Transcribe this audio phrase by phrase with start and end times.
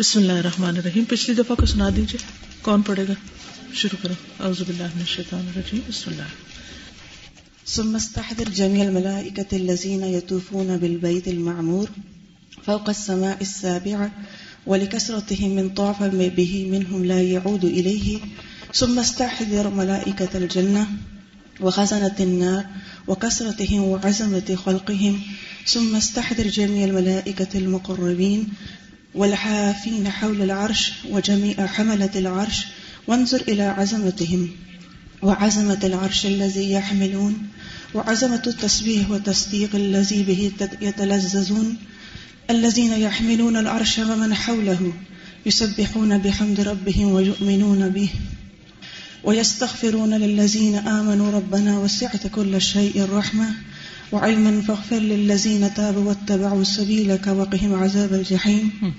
[0.00, 2.26] بسم اللہ الرحمن الرحیم۔ پچھلی دفعہ کو سنا دیجیے
[2.62, 3.12] کون پڑھے گا؟
[3.72, 6.22] شروع کرو۔ اعوذ باللہ من الشیطان الرجیم۔ بسم اللہ۔
[7.66, 11.86] ثم استحضر جميع الملائكة الذين يطوفون بالبيت المعمور
[12.64, 14.06] فوق السماء السابعة
[14.66, 16.02] ولكسرتهم من طاف
[16.36, 18.18] به منهم لا يعود إليه.
[18.74, 20.84] ثم استحضر ملائكة الجنة
[21.60, 22.62] وخزنة النار
[23.10, 25.16] وكسرتهم وعزمة خلقهم.
[25.66, 28.44] ثم استحضر جميع الملائكة المقربين
[29.14, 32.66] والحافين حول العرش وجميع حملة العرش،
[33.06, 34.50] وانظر إلى عزمتهم
[35.22, 37.48] وعزمة العرش الذي يحملون
[37.94, 41.76] وعزمة التسبيح والتصديق الذي به يتلززون
[42.50, 44.92] الذين يحملون العرش ومن حوله،
[45.46, 48.10] يسبحون بحمد ربهم ويؤمنون به.
[49.24, 53.54] ويستغفرون للذين آمنوا ربنا وسعت كل شيء رحمة.
[54.12, 58.94] وعلما فاغفر للذين تابوا واتبعوا سبيلك وقهم عذاب الجحيم.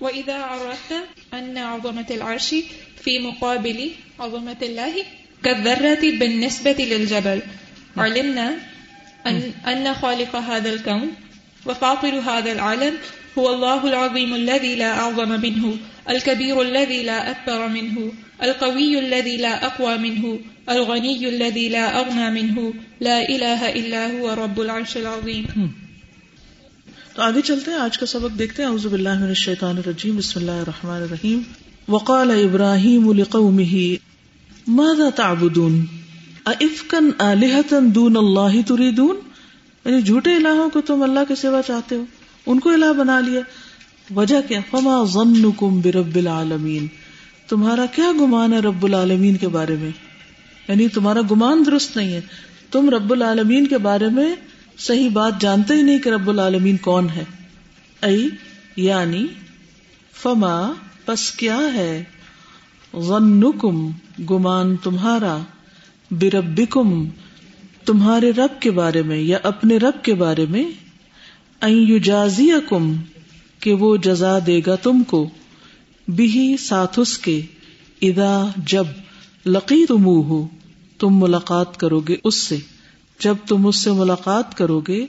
[0.00, 0.92] وإذا عرفت
[1.34, 2.54] أن عظمة العرش
[3.04, 4.94] في مقابل عظمة الله
[5.44, 7.42] كالذرة بالنسبة للجبل.
[7.96, 8.56] علمنا
[9.26, 11.08] أن, أن خالق هذا الكون
[11.66, 12.94] وفاطر هذا العالم
[13.38, 15.76] هو الله العظيم الذي لا أعظم منه
[16.10, 22.70] الكبير الذي لا أكبر منه القوي الذي لا أقوى منه الغني الذي لا أغنى منه
[23.00, 25.44] لا إله إلا هو رب العرش العظيم
[27.14, 30.40] تو آگے چلتے ہیں، آج کا سبق دیکھتے ہیں، اعوذ باللہ من الشیطان الرجیم، بسم
[30.40, 31.42] اللہ الرحمن الرحیم.
[31.88, 33.86] وقال ابراہیم لقومه
[34.66, 35.86] ماذا تعبدون؟
[36.44, 39.16] افکن آلہتا دون اللہ تریدون؟
[39.84, 42.04] یعنی جھوٹے الہوں کو تم اللہ کے سوا چاہتے ہو،
[42.46, 43.40] ان کو الہ بنا لیا۔
[44.16, 46.86] وجہ کیا؟ فما ظنکم برب العالمین۔
[47.48, 49.90] تمہارا کیا گمان ہے رب العالمین کے بارے میں؟
[50.68, 52.20] یعنی تمہارا گمان درست نہیں ہے۔
[52.70, 54.34] تم رب العالمین کے بارے میں
[54.78, 57.24] صحیح بات جانتے ہی نہیں کہ رب العالمین کون ہے۔
[58.02, 58.28] ای
[58.76, 59.26] یعنی
[60.12, 60.72] فما،
[61.04, 62.04] پس کیا ہے؟
[63.00, 63.90] ظنکم،
[64.30, 65.38] گمان تمہارا۔
[66.10, 67.08] بربکم،
[67.84, 70.64] تمہارے رب کے بارے میں یا اپنے رب کے بارے میں۔
[72.68, 72.94] کم
[73.60, 75.30] کہ وہ جزا دے گا تم کو۔
[76.08, 77.40] بھی ساتھ اس کے۔
[78.02, 78.84] ادا جب
[79.46, 80.06] لقی تم
[80.98, 82.56] تم ملاقات کرو گے اس سے۔
[83.20, 85.06] جب تم اس سے ملاقات کرو گے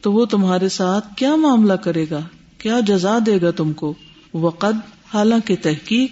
[0.00, 2.20] تو وہ تمہارے ساتھ کیا معاملہ کرے گا؟
[2.58, 3.94] کیا جزا دے گا تم کو؟
[4.34, 4.74] وقد،
[5.14, 6.10] حالانکہ تحقیق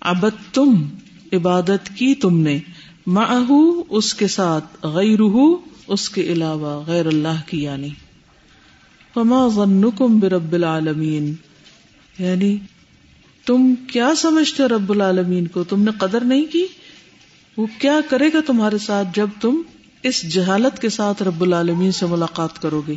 [0.00, 0.74] ابد تم،
[1.32, 2.58] عبادت کی تم نے۔
[3.06, 5.20] ماہو اس کے ساتھ غیر
[5.86, 7.88] اس کے علاوہ غیر اللہ کی یعنی۔
[9.14, 11.34] فما ظنکم برب العالمین۔
[12.18, 12.58] یعنی
[13.46, 16.66] تم کیا سمجھتے رب العالمین کو؟ تم نے قدر نہیں کی؟
[17.56, 19.62] وہ کیا کرے گا تمہارے ساتھ جب تم
[20.02, 22.94] اس جہالت کے ساتھ رب العالمین سے ملاقات کرو گے؟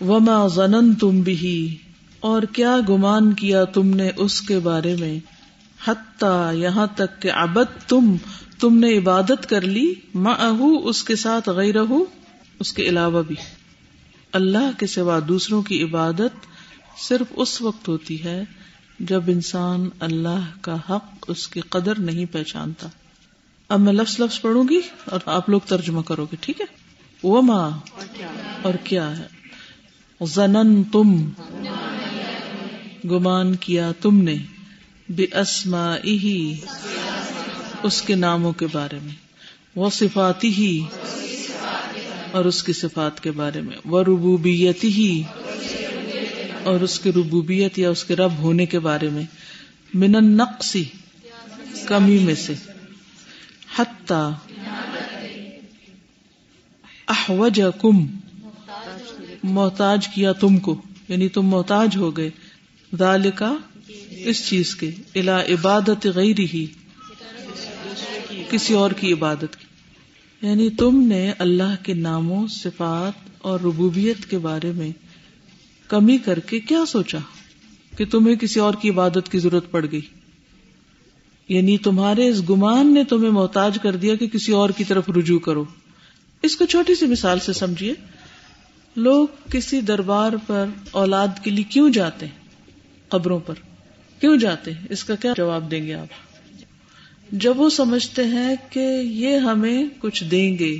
[0.00, 1.76] وما ظنن تم بھی
[2.20, 5.18] اور کیا گمان کیا تم نے اس کے بارے میں؟
[5.86, 8.16] حتیٰ یہاں تک کہ ابد تم
[8.58, 10.34] تم نے عبادت کر لی ماں
[10.82, 11.74] اس کے ساتھ غیر
[12.60, 13.36] اس کے علاوہ بھی۔
[14.32, 16.46] اللہ کے سوا دوسروں کی عبادت
[16.98, 18.44] صرف اس وقت ہوتی ہے
[19.00, 22.88] جب انسان اللہ کا حق اس کی قدر نہیں پہچانتا۔
[23.70, 26.66] اب میں لفظ لفظ پڑھوں گی اور آپ لوگ ترجمہ کرو گے، ٹھیک ہے؟
[27.22, 27.70] وہ ماں
[28.62, 29.26] اور کیا ہے؟
[30.20, 31.30] زنن تم
[33.10, 34.34] گمان کیا تم نے
[35.08, 35.96] بے اسما
[37.82, 39.14] اس کے ناموں کے بارے میں
[39.76, 40.84] وہ صفاتی ہی
[42.30, 45.22] اور اس کی صفات کے بارے میں وہ ربوبیت ہی
[46.62, 49.22] اور اس کی ربوبیت یا اس کے رب ہونے کے بارے میں،
[49.94, 50.84] من نقصی
[51.86, 52.54] کمی میں سے۔
[53.78, 54.30] حتی
[57.08, 58.06] احوج کم
[59.42, 60.82] محتاج کیا تم کو.
[61.08, 62.30] یعنی تم محتاج ہو گئے.
[62.98, 63.56] ذالکا
[64.10, 64.90] اس چیز کے.
[65.14, 66.66] الا عبادت غیر ہی
[68.50, 69.66] کسی اور کی عبادت کی.
[70.46, 74.90] یعنی تم نے اللہ کے ناموں صفات اور ربوبیت کے بارے میں
[75.88, 77.18] کمی کر کے کیا سوچا؟
[77.96, 80.00] کہ تمہیں کسی اور کی عبادت کی ضرورت پڑ گئی.
[81.48, 85.38] یعنی تمہارے اس گمان نے تمہیں محتاج کر دیا کہ کسی اور کی طرف رجوع
[85.38, 85.64] کرو۔
[86.42, 87.94] اس کو چھوٹی سی مثال سے سمجھیے۔
[88.96, 92.48] لوگ کسی دربار پر اولاد کے لیے کیوں جاتے ہیں؟
[93.08, 93.54] قبروں پر۔
[94.20, 96.06] کیوں جاتے ہیں؟ اس کا کیا جواب دیں گے آپ؟
[97.32, 100.78] جب وہ سمجھتے ہیں کہ یہ ہمیں کچھ دیں گے،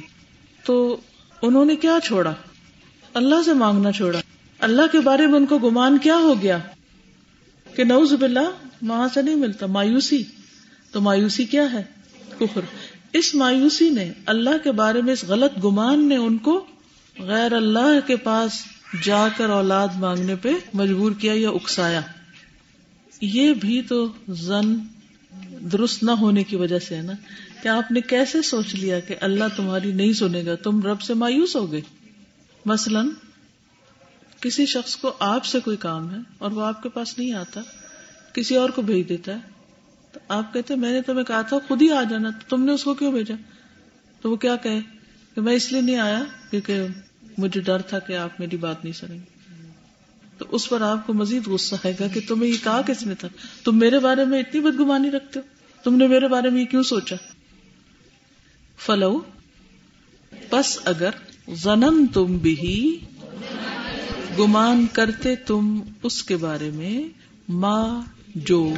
[0.64, 0.96] تو
[1.42, 2.34] انہوں نے کیا چھوڑا؟
[3.14, 4.20] اللہ سے مانگنا چھوڑا۔
[4.58, 6.58] اللہ کے بارے میں ان کو گمان کیا ہو گیا؟
[7.76, 10.22] کہ نوز باللہ، وہاں سے نہیں ملتا، مایوسی۔
[10.90, 11.82] تو مایوسی کیا ہے؟
[12.38, 12.60] کفر۔
[13.12, 16.66] اس مایوسی نے اللہ کے بارے میں اس غلط گمان نے ان کو
[17.18, 18.52] غیر اللہ کے پاس
[19.04, 22.00] جا کر اولاد مانگنے پہ مجبور کیا یا اکسایا۔
[23.20, 24.76] یہ بھی تو زن
[25.72, 27.12] درست نہ ہونے کی وجہ سے ہے نا؟
[27.62, 31.14] کہ آپ نے کیسے سوچ لیا کہ اللہ تمہاری نہیں سنے گا؟ تم رب سے
[31.14, 31.80] مایوس ہو گئے۔
[32.64, 33.08] مثلاً
[34.40, 37.60] کسی شخص کو آپ سے کوئی کام ہے اور وہ آپ کے پاس نہیں آتا،
[38.32, 39.57] کسی اور کو بھیج دیتا ہے
[40.12, 42.84] تو آپ کہتے میں نے تمہیں کہا تھا خود ہی آ جانا تم نے اس
[42.84, 43.34] کو کیوں بھیجا؟
[44.20, 44.80] تو وہ کیا کہے؟
[45.34, 46.82] کہ میں اس لیے نہیں آیا کیونکہ
[47.38, 49.38] مجھے ڈر تھا کہ آپ میری بات نہیں سنیں گے۔
[50.38, 53.14] تو اس پر آپ کو مزید غصہ آئے گا کہ تمہیں یہ کہا کس نے
[53.14, 53.28] تھا؟
[53.64, 55.44] تم میرے بارے میں اتنی بدگمانی رکھتے ہو؟
[55.84, 57.16] تم نے میرے بارے میں یہ کیوں سوچا؟
[58.76, 59.20] فلو
[60.52, 61.10] بس اگر
[61.48, 62.98] زنن تم بھی
[64.38, 67.08] گمان کرتے تم اس کے بارے میں
[67.48, 68.02] ماں
[68.34, 68.74] جو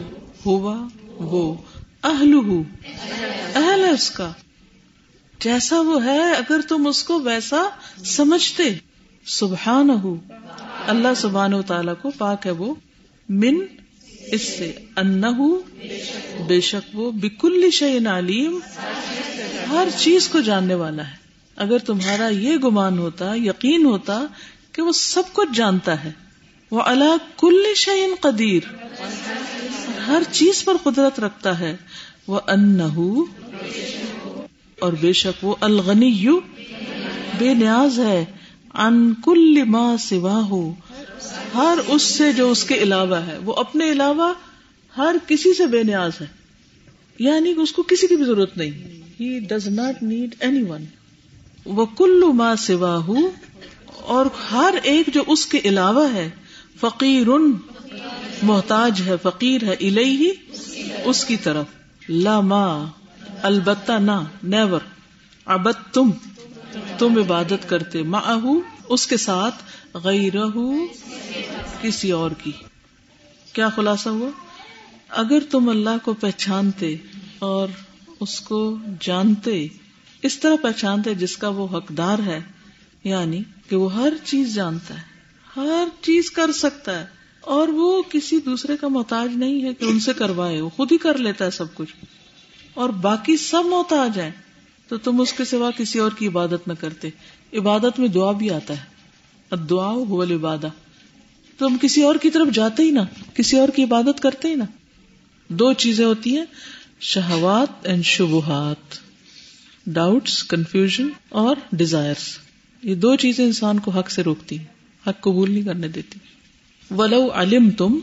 [0.46, 0.88] ہوا
[1.20, 1.54] وہ
[2.02, 2.34] اہل
[3.54, 4.32] اہل ہے اس کا۔
[5.40, 7.62] جیسا وہ ہے، اگر تم اس کو ویسا
[8.04, 8.62] سمجھتے۔
[9.26, 10.16] سبحان ہو
[10.86, 12.74] اللہ سبحان و تعالی کو پاک ہے وہ۔
[13.28, 13.54] من،
[14.32, 15.22] اس سے۔ ان
[16.46, 18.58] بے شک وہ۔ بکل شعین علیم،
[19.70, 21.16] ہر چیز کو جاننے والا ہے۔
[21.56, 24.24] اگر تمہارا یہ گمان ہوتا، یقین ہوتا
[24.72, 26.12] کہ وہ سب کچھ جانتا ہے۔
[26.70, 28.62] وہ اللہ کل شعین قدیر
[30.10, 31.76] ہر چیز پر قدرت رکھتا ہے۔
[32.26, 32.80] وہ ان
[34.80, 36.40] اور بے شک وہ الغنی یو
[37.38, 38.24] بے نیاز ہے۔
[38.74, 40.74] ان کل ماں سوا ہو
[41.54, 44.32] ہر اس سے جو اس کے علاوہ ہے۔ وہ اپنے علاوہ
[44.96, 46.26] ہر کسی سے بے نیاز ہے۔
[47.18, 50.84] یعنی اس کو کسی کی بھی ضرورت نہیں۔ He does not need anyone
[51.64, 53.16] وہ کلو ماں سوا ہو
[53.86, 56.30] اور ہر ایک جو اس کے علاوہ ہے،
[56.80, 57.26] فقیر
[58.42, 60.30] محتاج ہے، فقیر ہے الہی
[61.04, 61.66] اس کی طرف۔
[62.08, 62.84] لاما
[63.42, 64.80] البتہ نہ نیور
[65.44, 66.10] ابد تم
[66.98, 68.44] تم عبادت کرتے۔ ماہ
[68.88, 69.54] اس کے ساتھ۔
[69.94, 70.32] غیر
[71.82, 72.52] کسی اور کی۔
[73.52, 74.30] کیا خلاصہ ہوا؟
[75.08, 76.96] اگر تم اللہ کو پہچانتے
[77.38, 77.68] اور
[78.20, 79.66] اس کو جانتے،
[80.22, 82.40] اس طرح پہچانتے جس کا وہ حقدار ہے
[83.04, 85.02] یعنی کہ وہ ہر چیز جانتا ہے،
[85.56, 90.00] ہر چیز کر سکتا ہے۔ اور وہ کسی دوسرے کا محتاج نہیں ہے کہ ان
[90.00, 91.94] سے کروائے، وہ خود ہی کر لیتا ہے سب کچھ۔
[92.74, 94.30] اور باقی سب محتاج ہیں،
[94.88, 97.08] تو تم اس کے سوا کسی اور کی عبادت نہ کرتے۔
[97.52, 99.00] عبادت میں دعا بھی آتا ہے۔
[99.70, 100.26] دعا ہو
[101.58, 103.04] تم کسی اور کی طرف جاتے ہی نا
[103.34, 104.64] کسی اور کی عبادت کرتے ہی نا
[105.48, 106.44] دو چیزیں ہوتی ہیں،
[107.00, 109.10] شہوات اینڈ شبہات۔
[109.86, 112.14] ڈاؤٹس کنفیوژن اور ڈیزائر
[112.82, 114.58] یہ دو چیزیں انسان کو حق سے روکتی
[115.06, 116.18] حق قبول نہیں کرنے دیتی۔
[116.90, 117.98] ولو علم تم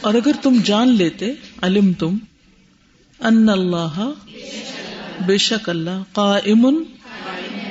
[0.00, 1.32] اور اگر تم جان لیتے
[1.62, 2.16] علم تم
[3.20, 4.10] ان اللہ
[5.26, 6.82] بے شک اللہ قائم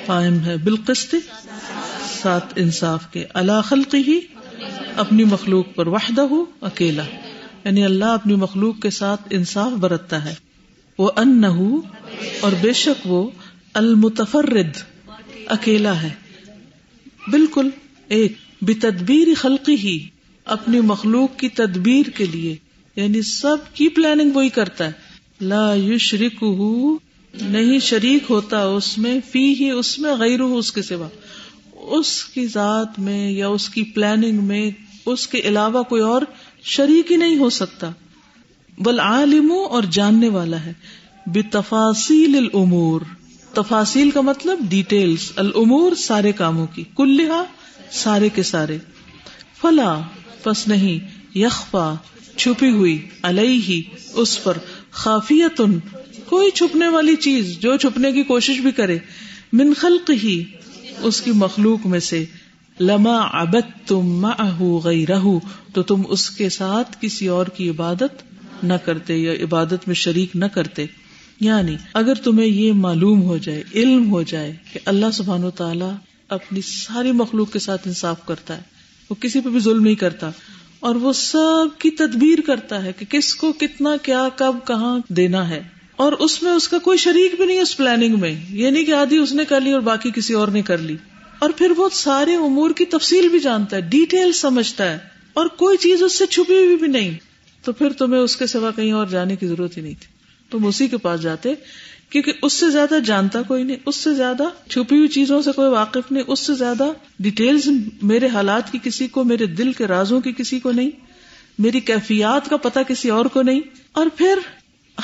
[0.06, 1.15] قائم ہے بالقسط،
[2.21, 4.19] سات انصاف کے اللہ خلقی ہی
[4.95, 7.03] اپنی مخلوق پر وحدہ ہو اکیلا۔
[7.65, 10.36] یعنی اللہ اپنی مخلوق کے ساتھ انصاف برتتا ہے۔
[10.98, 11.48] وہ ان نہ
[12.39, 13.30] اور بے شک وہ
[13.74, 14.77] المتفرد،
[15.48, 16.09] اکیلا ہے۔
[17.27, 17.69] بالکل
[18.07, 20.07] ایک۔ بتدبیر خلقی ہی
[20.45, 22.56] اپنی مخلوق کی تدبیر کے لیے
[22.95, 24.91] یعنی سب کی پلاننگ وہی کرتا ہے۔
[25.41, 26.44] لا یشرک
[27.41, 31.07] نہیں شریک ہوتا اس میں، فی ہی اس میں غیر اس کے سوا۔
[31.73, 34.71] اس کی ذات میں یا اس کی پلاننگ میں
[35.06, 36.21] اس کے علاوہ کوئی اور
[36.63, 37.91] شریک ہی نہیں ہو سکتا۔
[38.77, 40.74] بل عالم اور جاننے والا ہے۔
[41.27, 43.01] بے تفاصیل العمور
[43.53, 47.43] تفاصیل کا مطلب ڈیٹیلس العمور سارے کاموں کی۔ کلحا
[47.92, 48.77] سارے کے سارے۔
[49.62, 50.01] فلا،
[50.44, 51.00] پس نہیں،
[51.38, 51.94] یخفا،
[52.36, 54.58] چھپی ہوئی الئی اس پر۔
[54.92, 55.62] خافیت
[56.25, 58.98] کوئی چھپنے والی چیز جو چھپنے کی کوشش بھی کرے۔
[59.54, 60.44] من خلق ہی
[61.00, 62.25] اس کی مخلوق میں سے۔
[62.80, 64.27] لما ابت تم
[64.86, 65.39] گئی رہو
[65.74, 68.24] تو تم اس کے ساتھ کسی اور کی عبادت
[68.63, 70.86] نہ کرتے یا عبادت میں شریک نہ کرتے۔
[71.39, 76.14] یعنی اگر تمہیں یہ معلوم ہو جائے، علم ہو جائے کہ اللہ سبحان و تعالی
[76.29, 78.62] اپنی ساری مخلوق کے ساتھ انصاف کرتا ہے۔
[79.10, 80.29] وہ کسی پہ بھی ظلم نہیں کرتا۔
[80.79, 85.50] اور وہ سب کی تدبیر کرتا ہے کہ کس کو کتنا کیا، کب، کہاں دینا
[85.50, 85.63] ہے۔
[85.96, 88.94] اور اس میں اس کا کوئی شریک بھی نہیں اس پلاننگ میں۔ یہ نہیں کہ
[88.94, 90.98] آدھی اس نے کر لی اور باقی کسی اور نے کر لی۔
[91.39, 94.98] اور پھر وہ سارے امور کی تفصیل بھی جانتا ہے ڈیٹیل سمجھتا ہے۔
[95.34, 97.17] اور کوئی چیز اس سے چھپی ہوئی بھی نہیں۔
[97.63, 100.08] تو پھر تمہیں اس کے سوا کہیں اور جانے کی ضرورت ہی نہیں تھی۔
[100.51, 101.53] تم اسی کے پاس جاتے۔
[102.09, 105.69] کیونکہ اس سے زیادہ جانتا کوئی نہیں، اس سے زیادہ چھپی ہوئی چیزوں سے کوئی
[105.69, 107.69] واقف نہیں، اس سے زیادہ ڈیٹیلز
[108.01, 110.89] میرے حالات کی کسی کو، میرے دل کے رازوں کی کسی کو نہیں،
[111.59, 114.39] میری کیفیات کا پتا کسی اور کو نہیں۔ اور پھر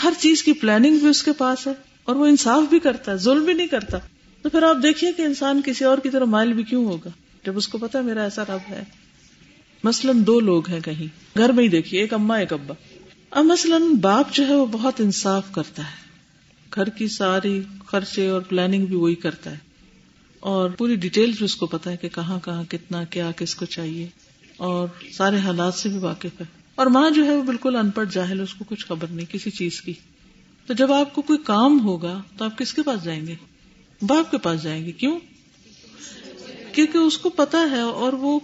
[0.03, 3.17] ہر چیز کی پلاننگ بھی اس کے پاس ہے اور وہ انصاف بھی کرتا ہے،
[3.17, 3.97] ظلم بھی نہیں کرتا۔
[4.41, 7.09] تو پھر آپ دیکھیے کہ انسان کسی اور کی طرح مائل بھی کیوں ہوگا؟
[7.45, 8.83] جب اس کو پتا میرا ایسا رب ہے۔
[9.83, 12.73] مثلاً دو لوگ ہیں کہیں، گھر میں ہی دیکھیے، ایک اما ایک ابا۔
[13.31, 16.10] اب مثلاً باپ جو ہے وہ بہت انصاف کرتا ہے۔
[16.75, 19.57] گھر کی ساری خرچے اور پلاننگ بھی وہی کرتا ہے۔
[20.39, 23.65] اور پوری ڈیٹیل بھی اس کو پتا ہے کہ کہاں کہاں کتنا کیا کس کو
[23.65, 24.07] چاہیے۔
[24.57, 28.09] اور سارے حالات سے بھی واقف ہے۔ اور ماں جو ہے وہ بالکل ان پڑھ
[28.11, 29.93] جاہل اس کو کچھ خبر نہیں، کسی چیز کی۔
[30.65, 33.35] تو جب آپ کو کوئی کام ہوگا تو آپ کس کے پاس جائیں گے؟
[34.01, 35.19] باپ کے پاس جائیں گے۔ کیوں؟
[36.73, 38.39] کیونکہ اس کو پتا ہے اور وہ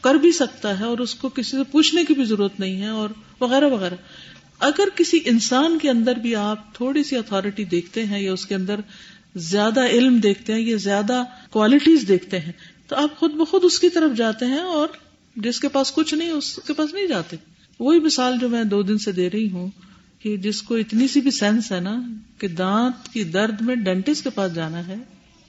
[0.00, 2.88] کر بھی سکتا ہے اور اس کو کسی سے پوچھنے کی بھی ضرورت نہیں ہے
[2.88, 3.08] اور
[3.40, 3.94] وغیرہ وغیرہ۔
[4.60, 8.54] اگر کسی انسان کے اندر بھی آپ تھوڑی سی اتارٹی دیکھتے ہیں یا اس کے
[8.54, 8.80] اندر
[9.34, 12.52] زیادہ علم دیکھتے ہیں یا زیادہ کوالٹیز دیکھتے ہیں،
[12.88, 14.88] تو آپ خود بخود اس کی طرف جاتے ہیں اور
[15.36, 17.36] جس کے پاس کچھ نہیں، اس کے پاس نہیں جاتے۔
[17.80, 19.68] وہی مثال جو میں دو دن سے دے رہی ہوں
[20.18, 22.02] کہ جس کو اتنی سی بھی سینس ہے نا
[22.38, 24.96] کہ دانت کی درد میں ڈینٹسٹ کے پاس جانا ہے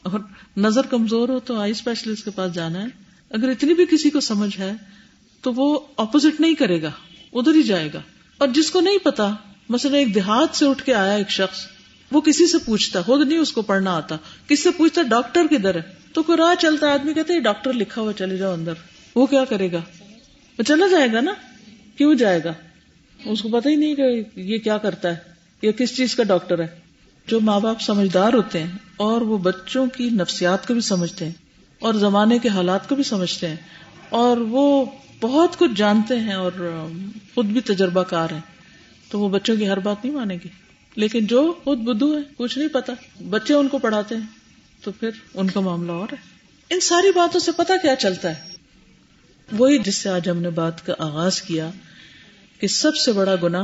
[0.03, 0.19] اور
[0.57, 2.87] نظر کمزور ہو تو آئی اسپیشلسٹ کے پاس جانا ہے،
[3.29, 4.73] اگر اتنی بھی کسی کو سمجھ ہے
[5.41, 6.91] تو وہ اپوزٹ نہیں کرے گا،
[7.33, 8.01] ادھر ہی جائے گا۔
[8.37, 9.33] اور جس کو نہیں پتا،
[9.69, 11.65] مثلا ایک دیہات سے اٹھ کے آیا ایک شخص،
[12.11, 14.15] وہ کسی سے پوچھتا، خود نہیں اس کو پڑھنا آتا،
[14.47, 15.81] کس سے پوچھتا، ڈاکٹر کدھر ہے؟
[16.13, 18.73] تو کوئی راہ چلتا آدمی کہتے ڈاکٹر لکھا ہوا چلے جاؤ اندر۔
[19.15, 19.81] وہ کیا کرے گا؟
[20.59, 21.33] وہ چلا جائے گا نا؟
[21.97, 22.53] کیوں جائے گا؟
[23.25, 25.15] اس کو پتا ہی نہیں کہ یہ کیا کرتا ہے
[25.61, 26.67] یا کس چیز کا ڈاکٹر ہے؟
[27.27, 31.31] جو ماں باپ سمجھدار ہوتے ہیں اور وہ بچوں کی نفسیات کو بھی سمجھتے ہیں
[31.79, 33.55] اور زمانے کے حالات کو بھی سمجھتے ہیں
[34.09, 34.85] اور وہ
[35.21, 36.51] بہت کچھ جانتے ہیں اور
[37.33, 38.57] خود بھی تجربہ کار ہیں۔
[39.09, 40.49] تو وہ بچوں کی ہر بات نہیں مانے گی۔
[40.95, 42.93] لیکن جو خود بدھو ہے، کچھ نہیں پتا۔
[43.29, 44.27] بچے ان کو پڑھاتے ہیں۔
[44.83, 46.17] تو پھر ان کا معاملہ اور ہے۔
[46.69, 48.41] ان ساری باتوں سے پتا کیا چلتا ہے۔
[49.57, 51.69] وہی جس سے آج ہم نے بات کا آغاز کیا
[52.59, 53.63] کہ سب سے بڑا گنا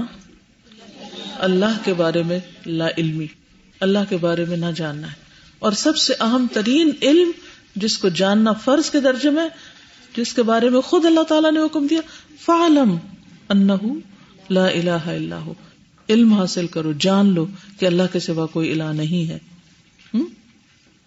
[1.40, 3.28] اللہ کے بارے میں لا علمی،
[3.80, 5.16] اللہ کے بارے میں نہ جاننا ہے۔
[5.60, 7.32] اور سب سے اہم ترین علم
[7.76, 9.50] جس کو جاننا فرض کے درجے میں
[10.18, 12.02] جس کے بارے میں خود اللہ تعالیٰ نے حکم دیا،
[12.46, 12.96] فعلم
[13.50, 13.94] انہو
[14.50, 15.54] لا الہ الا ہو
[16.10, 17.46] علم حاصل کرو، جان لو
[17.80, 19.38] کہ اللہ کے سوا کوئی الہ نہیں ہے۔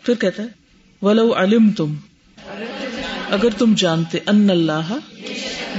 [0.03, 0.49] پھر کہتا ہے،
[1.03, 1.95] ولو علم تم
[3.31, 4.93] اگر تم جانتے ان اللہ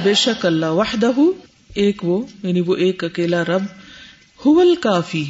[0.04, 1.12] بے شک اللہ وحدہ،
[1.76, 3.64] ایک وہ یعنی وہ ایک اکیلا رب
[4.46, 5.24] ہول کافی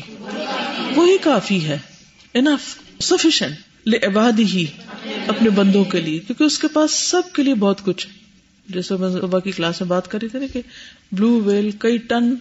[0.95, 1.77] وہی کافی ہے۔
[2.33, 3.55] انف سفیشنٹ
[3.87, 4.65] لعباد ہی
[5.27, 8.07] اپنے بندوں کے لیے، کیونکہ اس کے پاس سب کے لیے بہت کچھ
[8.69, 10.61] جیسے میں صبح کی کلاس میں بات کر رہی تھی نا کہ
[11.11, 12.35] بلو ویل کئی ٹن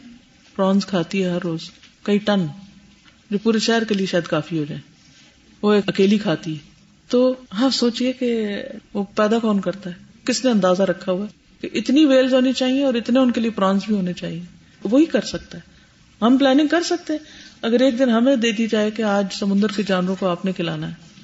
[0.57, 1.61] پرانس کھاتی ہے ہر روز،
[2.03, 2.47] کئی ٹن،
[3.31, 4.81] جو پورے شہر کے لیے شاید کافی ہو جائے۔
[5.62, 6.59] وہ ایک اکیلی کھاتی ہے۔
[7.09, 8.57] تو ہاں سوچیے کہ
[8.95, 11.26] وہ پیدا کون کرتا ہے؟ کس نے اندازہ رکھا ہوا
[11.61, 14.41] کہ اتنی ویلز ہونی چاہیے اور اتنے ان کے لیے پرانس بھی ہونے چاہیے؟
[14.85, 15.62] وہی کر سکتا ہے۔
[16.25, 17.21] ہم پلاننگ کر سکتے ہیں۔
[17.62, 20.53] اگر ایک دن ہمیں دے دی جائے کہ آج سمندر کے جانوروں کو آپ نے
[20.53, 21.16] کھلانا ہے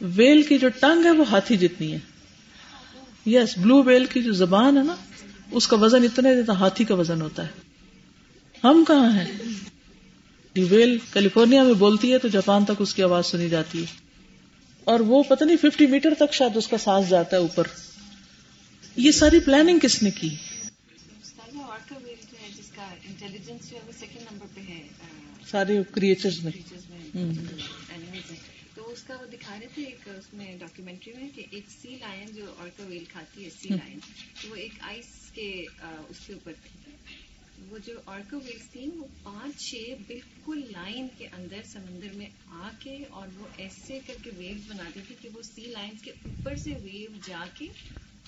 [0.00, 1.98] ویل کی جو ٹنگ ہے وہ ہاتھی جتنی ہے۔
[3.26, 4.96] یس بلو ویل کی جو زبان ہے نا،
[5.50, 7.50] اس کا وزن اتنا دیتا ہاتھی کا وزن ہوتا ہے۔
[8.64, 9.26] ہم کہاں ہیں؟
[10.56, 13.86] ویل کیلیفورنیا میں بولتی ہے تو جاپان تک اس کی آواز سنی جاتی ہے۔
[14.84, 17.64] اور وہ پتہ نہیں ففٹی میٹر تک شاید اس کا سانس جاتا ہے اوپر۔
[18.96, 20.28] یہ ساری پلاننگ کس نے کی؟
[25.50, 26.52] سارے کریچر میں
[28.92, 32.30] اس کا وہ دکھا رہے تھے ایک اس میں ڈاکیومینٹری میں کہ ایک سی لائن
[32.34, 33.98] جو آرکا ویل کھاتی ہے سی لائن
[34.50, 36.90] وہ ایک آئس کے اس کے اوپر تھی۔
[37.68, 42.68] وہ جو آرکا ویلس تھی وہ پانچ چھ بالکل لائن کے اندر سمندر میں آ
[42.78, 46.56] کے اور وہ ایسے کر کے ویو بناتی تھی کہ وہ سی لائن کے اوپر
[46.56, 47.66] سے ویو جا کے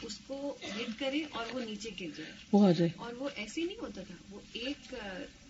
[0.02, 2.32] اس کو ہٹ کرے اور وہ نیچے گر جائے۔
[2.96, 4.94] اور وہ ایسے نہیں ہوتا تھا۔ وہ ایک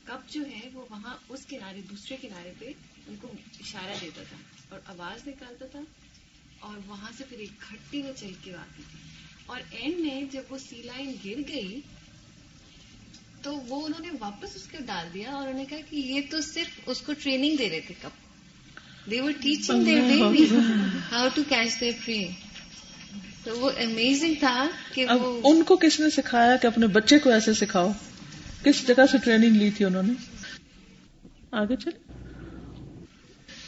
[0.04, 2.66] کپ جو ہے وہ وہاں اس کنارے دوسرے کنارے پہ
[3.06, 3.28] ان کو
[3.60, 4.36] اشارہ دیتا تھا۔
[4.72, 5.80] اور آواز نکالتا تھا
[6.60, 8.98] اور وہاں سے پھر ایک کھٹی میں چل کے آتی تھی۔
[9.46, 11.80] اور اینڈ میں جب وہ سی لائن گر گئی
[13.42, 16.20] تو وہ انہوں نے واپس اس کو ڈال دیا اور انہوں نے کہا کہ یہ
[16.30, 18.10] تو صرف اس کو ٹریننگ دے رہے تھے کب۔
[19.10, 20.46] They were teaching their baby
[21.12, 22.24] how to catch their prey
[23.44, 27.30] تو وہ امیزنگ تھا کہ وہ ان کو کس نے سکھایا کہ اپنے بچے کو
[27.30, 27.92] ایسے سکھاؤ؟
[28.64, 30.12] کس جگہ سے ٹریننگ لی تھی انہوں نے؟
[31.50, 32.01] آگے چلے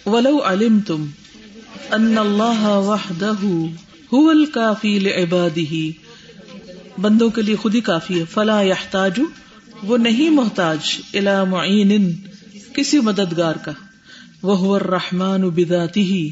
[0.07, 1.07] ولو علم تم
[1.91, 3.33] ان اللہ وحدہ
[4.15, 5.77] هو الکافی لعباده
[6.99, 9.21] بندوں کے لیے خود ہی کافی ہے۔ فلا یحتاج،
[9.83, 10.79] وہ نہیں محتاج
[11.15, 12.13] الى معین،
[12.75, 13.73] کسی مددگار کا۔
[14.43, 16.25] وہ الرحمن بذاته۔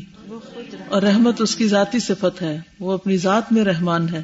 [0.88, 4.22] اور رحمت اس کی ذاتی صفت ہے۔ وہ اپنی ذات میں رحمان ہے۔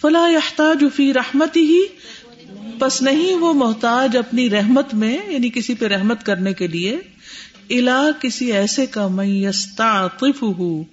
[0.00, 1.74] فلا یحتاج فی رحمته۔
[2.78, 6.98] پس نہیں، وہ محتاج اپنی رحمت میں یعنی کسی پہ رحمت کرنے کے لیے۔
[7.70, 10.06] الا کسی ایسے کا میستا
[10.42, 10.84] ہو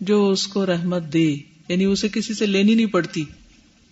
[0.00, 1.36] جو اس کو رحمت دے
[1.68, 3.24] یعنی اسے کسی سے لینی نہیں پڑتی،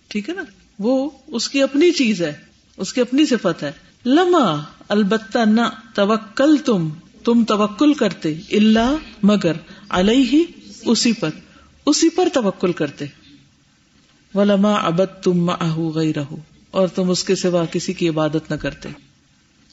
[0.07, 0.43] ٹھیک ہے نا؟
[0.79, 2.33] وہ اس کی اپنی چیز ہے،
[2.77, 3.71] اس کی اپنی صفت ہے۔
[4.05, 5.61] لما البتہ نہ
[5.93, 6.89] توکل تم
[7.23, 9.51] تم توکل کرتے اللہ مگر
[9.89, 10.43] علیہ
[10.85, 11.29] اسی پر
[11.85, 13.05] اسی پر توکل کرتے۔
[14.35, 15.51] ولما ابد تم
[15.95, 16.37] گئی رہو
[16.71, 18.89] اور تم اس کے سوا کسی کی عبادت نہ کرتے۔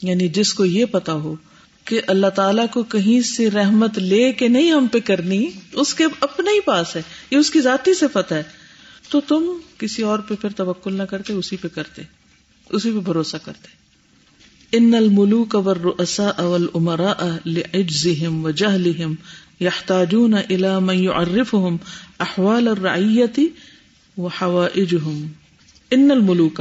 [0.02, 1.36] یعنی جس کو یہ پتا ہو
[1.84, 6.04] کہ اللہ تعالیٰ کو کہیں سے رحمت لے کے نہیں ہم پہ کرنی، اس کے
[6.20, 8.42] اپنے ہی پاس ہے، یہ اس کی ذاتی صفت ہے۔
[9.08, 12.02] تو تم کسی اور پہ پھر توکل نہ کرتے، اسی پہ کرتے،
[12.70, 13.84] اسی پہ بھروسہ کرتے۔
[14.76, 19.14] ان الملوک والرؤساء والامراء لعجزهم وجهلهم
[19.60, 21.76] يحتاجون الى من يعرفهم
[22.18, 23.40] احوال الرعیت
[24.18, 25.26] وحوائجهم
[25.90, 26.60] ان الملوک،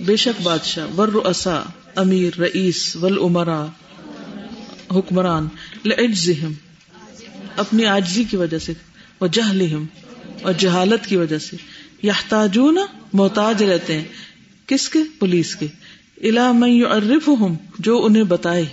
[0.00, 1.62] بے شک بادشاہ، والرؤساء،
[1.94, 3.66] امیر، رئیس، والامراء
[4.98, 5.48] حکمران
[5.84, 6.52] لعجزهم
[7.56, 8.72] اپنی عاجزی کی وجہ سے
[9.20, 9.84] وجهلهم
[10.42, 11.56] اور جہالت کی وجہ سے۔
[12.02, 12.78] یحتاجون،
[13.12, 14.04] محتاج رہتے ہیں۔
[14.66, 15.66] کس کے؟ پولیس کے۔
[16.28, 18.64] الا من یعرفہم، جو انہیں بتائے،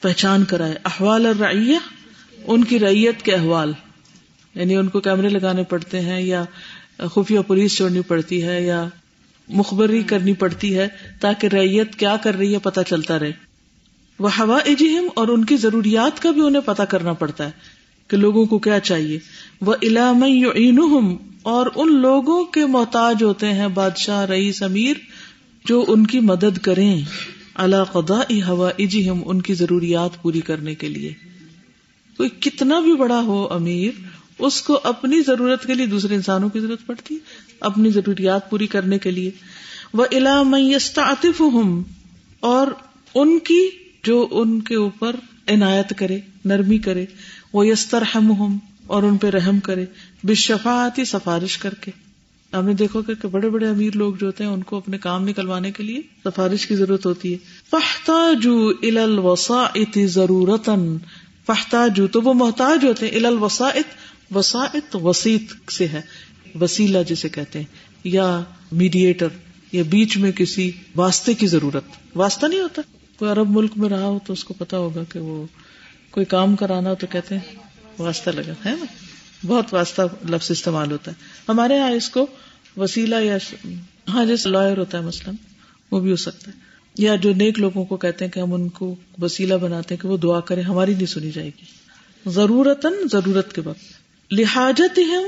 [0.00, 1.78] پہچان کرائے۔ احوال الرعیہ،
[2.46, 3.72] ان کی ریت کے احوال۔
[4.54, 6.44] یعنی ان کو کیمرے لگانے پڑتے ہیں، یا
[6.98, 8.88] خفیہ پولیس چھوڑنی پڑتی ہے، یا
[9.48, 10.88] مخبری کرنی پڑتی ہے،
[11.20, 13.53] تاکہ ریت کیا کر رہی ہے، پتہ چلتا رہے۔
[14.18, 17.50] وہ ہوا اجہم اور ان کی ضروریات کا بھی انہیں پتا کرنا پڑتا ہے
[18.08, 19.18] کہ لوگوں کو کیا چاہیے۔
[19.60, 20.22] وہ علام
[21.42, 24.94] اور ان لوگوں کے محتاج ہوتے ہیں بادشاہ، رئیس، امیر
[25.64, 27.00] جو ان کی مدد کریں۔
[27.54, 31.12] اللہ قدا ہوا اجہم ان کی ضروریات پوری کرنے کے لیے۔
[32.16, 33.90] کوئی کتنا بھی بڑا ہو امیر،
[34.38, 37.18] اس کو اپنی ضرورت کے لیے دوسرے انسانوں کی ضرورت پڑتی،
[37.60, 39.30] اپنی ضروریات پوری کرنے کے لیے۔
[39.94, 41.42] وہ علام یستعطف
[42.40, 42.66] اور
[43.14, 43.68] ان کی
[44.04, 45.16] جو ان کے اوپر
[45.48, 47.06] عنایت کرے، نرمی کرے
[47.52, 48.02] وہ یستر
[48.86, 49.84] اور ان پہ رحم کرے
[50.22, 51.90] بشفاعتی سفارش کر کے۔
[52.52, 55.28] ہم نے دیکھو کہ بڑے بڑے امیر لوگ جو ہوتے ہیں، ان کو اپنے کام
[55.28, 57.38] نکلوانے کے لیے سفارش کی ضرورت ہوتی ہے۔
[57.70, 60.70] فہتا جو ال وساط ضرورت
[62.12, 66.00] تو وہ محتاج ہوتے ہیں ال وساط وساط وسیط سے ہے،
[66.60, 67.66] وسیلہ جسے کہتے ہیں،
[68.04, 68.40] یا
[68.72, 69.28] میڈیٹر
[69.72, 72.82] یا بیچ میں کسی واسطے کی ضرورت۔ واسطہ نہیں ہوتا۔
[73.18, 75.46] کوئی عرب ملک میں رہا ہو تو اس کو پتا ہوگا کہ وہ
[76.10, 77.56] کوئی کام کرانا ہو تو کہتے ہیں،
[77.98, 78.84] واسطہ لگا، ہے نا؟
[79.46, 81.16] بہت واسطہ لفظ استعمال ہوتا ہے۔
[81.48, 82.26] ہمارے یہاں اس کو
[82.76, 83.38] وسیلہ یا
[84.08, 85.34] ہاں جیسے لائر ہوتا ہے مثلاً،
[85.90, 86.56] وہ بھی ہو سکتا ہے۔
[86.98, 90.08] یا جو نیک لوگوں کو کہتے ہیں کہ ہم ان کو وسیلہ بناتے ہیں کہ
[90.08, 91.64] وہ دعا کرے ہماری نہیں سنی جائے گی۔
[92.26, 93.80] ضرورت ضرورت کے وقت۔
[94.32, 95.22] لہاجت ہم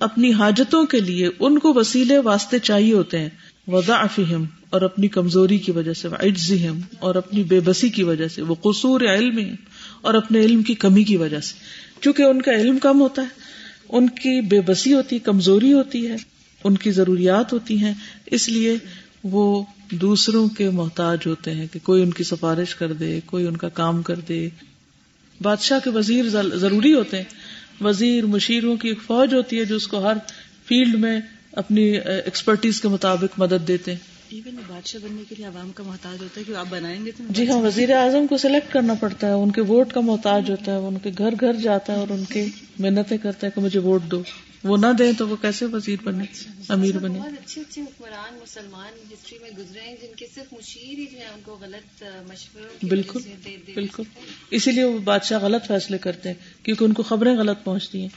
[0.00, 3.28] اپنی حاجتوں کے لیے ان کو وسیلے واسطے چاہیے ہوتے ہیں۔
[3.70, 8.28] وضا فہم اور اپنی کمزوری کی وجہ سے اجزم اور اپنی بے بسی کی وجہ
[8.28, 9.38] سے وہ قصور علم
[10.00, 11.54] اور اپنے علم کی کمی کی وجہ سے۔
[12.00, 13.26] چونکہ ان کا علم کم ہوتا ہے،
[13.88, 16.16] ان کی بے بسی ہوتی، کمزوری ہوتی ہے،
[16.64, 17.94] ان کی ضروریات ہوتی ہیں،
[18.26, 18.76] اس لیے
[19.24, 23.56] وہ دوسروں کے محتاج ہوتے ہیں کہ کوئی ان کی سفارش کر دے، کوئی ان
[23.56, 24.48] کا کام کر دے۔
[25.42, 27.24] بادشاہ کے وزیر ضروری ہوتے ہیں۔
[27.80, 30.16] وزیر مشیروں کی ایک فوج ہوتی ہے جو اس کو ہر
[30.66, 31.20] فیلڈ میں
[31.52, 36.22] اپنی ایکسپرٹیز کے مطابق مدد دیتے ہیں۔ ایون بادشاہ بننے کے لیے عوام کا محتاج
[36.22, 39.26] ہوتا ہے کہ آپ بنائیں گے تو جی ہاں وزیر اعظم کو سلیکٹ کرنا پڑتا
[39.26, 42.08] ہے ان کے ووٹ کا محتاج ہوتا ہے ان کے گھر گھر جاتا ہے اور
[42.10, 42.44] ان کی
[42.78, 44.22] محنتیں کرتا ہے کہ مجھے ووٹ دو۔
[44.64, 46.24] وہ نہ دیں تو وہ کیسے وزیر بنے
[46.68, 50.98] امیر بنے؟ بہت اچھے اچھے حکمران مسلمان ہسٹری میں گزرے ہیں جن کے صرف مشیر
[50.98, 53.20] ہی جو ہے ان کو غلط مشوروں بالکل
[53.74, 54.02] بالکل۔
[54.50, 58.08] اسی لیے وہ بادشاہ غلط فیصلے کرتے ہیں کیونکہ ان کو خبریں غلط پہنچتی ہیں۔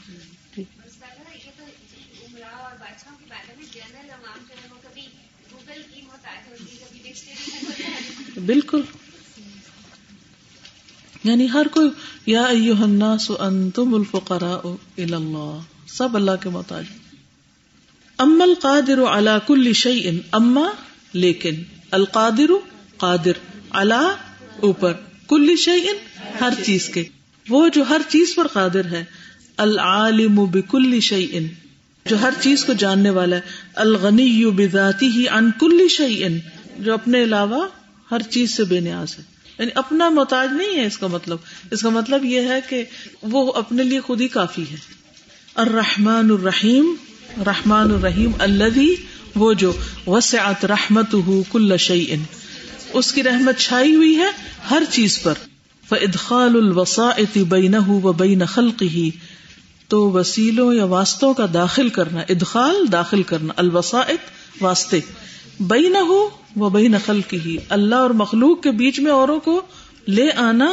[8.46, 8.80] بالکل۔
[11.24, 11.88] یعنی ہر کوئی،
[12.26, 14.68] یا الناس انتم الفقراء
[14.98, 16.84] الى اللہ سب اللہ کے محتاج
[18.18, 20.68] اما القادر على كل شيء اما
[21.12, 21.54] لیکن
[21.90, 22.52] القادر
[22.96, 23.32] قادر
[23.70, 24.04] على
[24.60, 24.92] اوپر۔
[25.28, 25.90] کل شيء
[26.40, 27.04] ہر چیز کے۔
[27.48, 29.04] وہ جو ہر چیز پر قادر ہے۔
[29.56, 31.40] العالم بكل شيء
[32.06, 33.40] جو ہر چیز کو جاننے والا ہے۔
[33.74, 36.28] الغنی بذاته عن كل شيء
[36.78, 37.66] جو اپنے علاوہ
[38.10, 39.22] ہر چیز سے بے نیاز ہے۔
[39.58, 41.38] یعنی اپنا محتاج نہیں ہے اس کا مطلب۔
[41.70, 42.84] اس کا مطلب یہ ہے کہ
[43.22, 44.76] وہ اپنے لیے خود ہی کافی ہے۔
[45.54, 46.94] الرحمن الرحیم
[47.46, 48.80] رحمان الرحیم اللہ
[49.34, 49.72] وہ جو
[50.06, 51.16] وسعت رحمت
[51.52, 52.22] کل شعین
[52.92, 54.30] اس کی رحمت چھائی ہوئی ہے
[54.70, 55.34] ہر چیز پر۔
[55.88, 59.10] فدخال الوساط بین و بین خلق ہی
[59.88, 64.10] تو وسیلوں یا واسطوں کا داخل کرنا، ادخال داخل کرنا الوساط
[64.60, 65.00] واسطے۔
[65.60, 69.40] بئی نہ ہو وہ بئی نقل کی ہی اللہ اور مخلوق کے بیچ میں اوروں
[69.40, 69.60] کو
[70.08, 70.72] لے آنا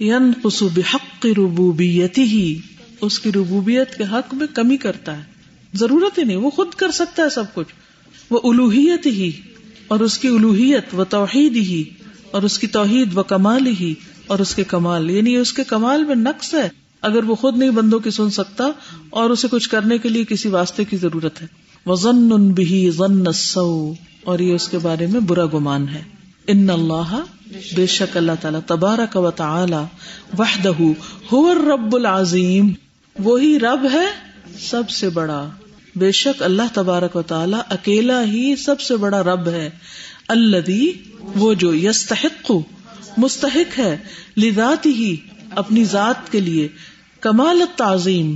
[0.00, 2.58] ین قصوب حق ربوبیتی ہی
[3.00, 5.22] اس کی ربوبیت کے حق میں کمی کرتا ہے۔
[5.74, 7.74] ضرورت ہی نہیں، وہ خود کر سکتا ہے سب کچھ۔
[8.30, 9.30] وہ الوحیت ہی
[9.88, 11.84] اور اس کی الوحیت و توحید ہی
[12.30, 13.94] اور اس کی توحید و کمال ہی
[14.26, 16.68] اور اس کے کمال یعنی اس کے کمال میں نقص ہے۔
[17.06, 18.64] اگر وہ خود نہیں بندوں کی سن سکتا
[19.10, 21.46] اور اسے کچھ کرنے کے لیے کسی واسطے کی ضرورت ہے۔
[21.86, 23.92] وہ ضن بھی ضن سو
[24.24, 26.02] اور یہ اس کے بارے میں برا گمان ہے۔
[26.46, 27.20] ان اللہ
[27.76, 29.84] بے شک اللہ تعالیٰ تبارک و تعالی
[30.38, 30.82] وحدہ
[31.74, 32.72] رب العظیم
[33.18, 34.06] وہی رب ہے
[34.60, 35.48] سب سے بڑا۔
[35.96, 39.70] بے شک اللہ تبارک و تعالیٰ اکیلا ہی سب سے بڑا رب ہے۔
[40.28, 40.80] اللہ
[41.36, 42.52] وہ جو یستحق،
[43.16, 43.96] مستحق ہے
[44.36, 45.16] لذات ہی
[45.50, 46.68] اپنی ذات کے لیے۔
[47.26, 48.34] کمال تعظیم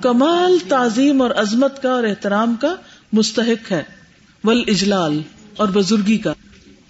[0.00, 2.74] کمال تعظیم اور عظمت کا اور احترام کا
[3.12, 3.82] مستحق ہے
[4.44, 5.20] ول اجلال
[5.56, 6.32] اور بزرگی کا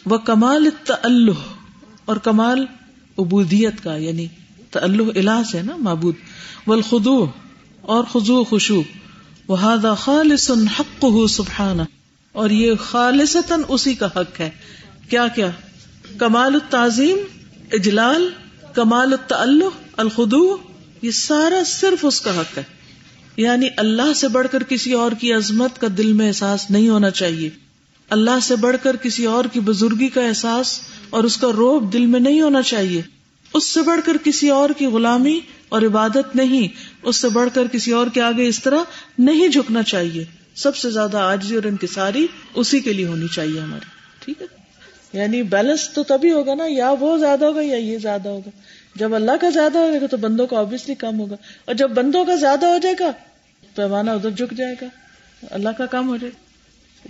[0.07, 1.43] وہ کمال تلح
[2.05, 2.65] اور کمال
[3.19, 4.27] عبودیت کا یعنی
[4.71, 6.15] تلح الہ سے نا، معبود،
[6.67, 7.27] والخضوع
[7.81, 8.81] اور خزو خوشو
[9.49, 11.83] وہ خالص حق ہو سبحانہ،
[12.35, 14.51] اور یہ خالصتاً اسی کا حق ہے۔
[15.09, 15.51] کیا کیا؟
[16.19, 17.19] کمال التعظیم،
[17.73, 18.29] اجلال،
[18.75, 20.57] کمال التعلق الخدو
[21.03, 22.62] یہ سارا صرف اس کا حق ہے۔
[23.37, 27.11] یعنی اللہ سے بڑھ کر کسی اور کی عظمت کا دل میں احساس نہیں ہونا
[27.11, 27.51] چاہیے۔
[28.11, 32.07] اللہ سے بڑھ کر کسی اور کی بزرگی کا احساس اور اس کا روب دل
[32.07, 33.03] میں نہیں ہونا چاہیے۔
[33.55, 36.69] اس سے بڑھ کر کسی اور کی غلامی اور عبادت نہیں۔
[37.03, 38.79] اس سے بڑھ کر کسی اور کے آگے اس طرح
[39.19, 43.87] نہیں جھکنا چاہیے۔ سب سے زیادہ آجزی اور انکساری اسی کے لیے ہونی چاہیے ہماری۔
[44.25, 44.47] ٹھیک ہے؟
[45.12, 48.51] یعنی بیلنس تو تبھی ہوگا نا، یا وہ زیادہ ہوگا یا یہ زیادہ ہوگا۔
[48.94, 52.35] جب اللہ کا زیادہ ہوگا تو بندوں کا آبیسلی کم ہوگا۔ اور جب بندوں کا
[52.35, 53.12] زیادہ ہو جائے گا،
[53.74, 54.87] پیمانہ ادھر جھک جائے گا۔
[55.50, 56.42] اللہ کا کام ہو جائے گا۔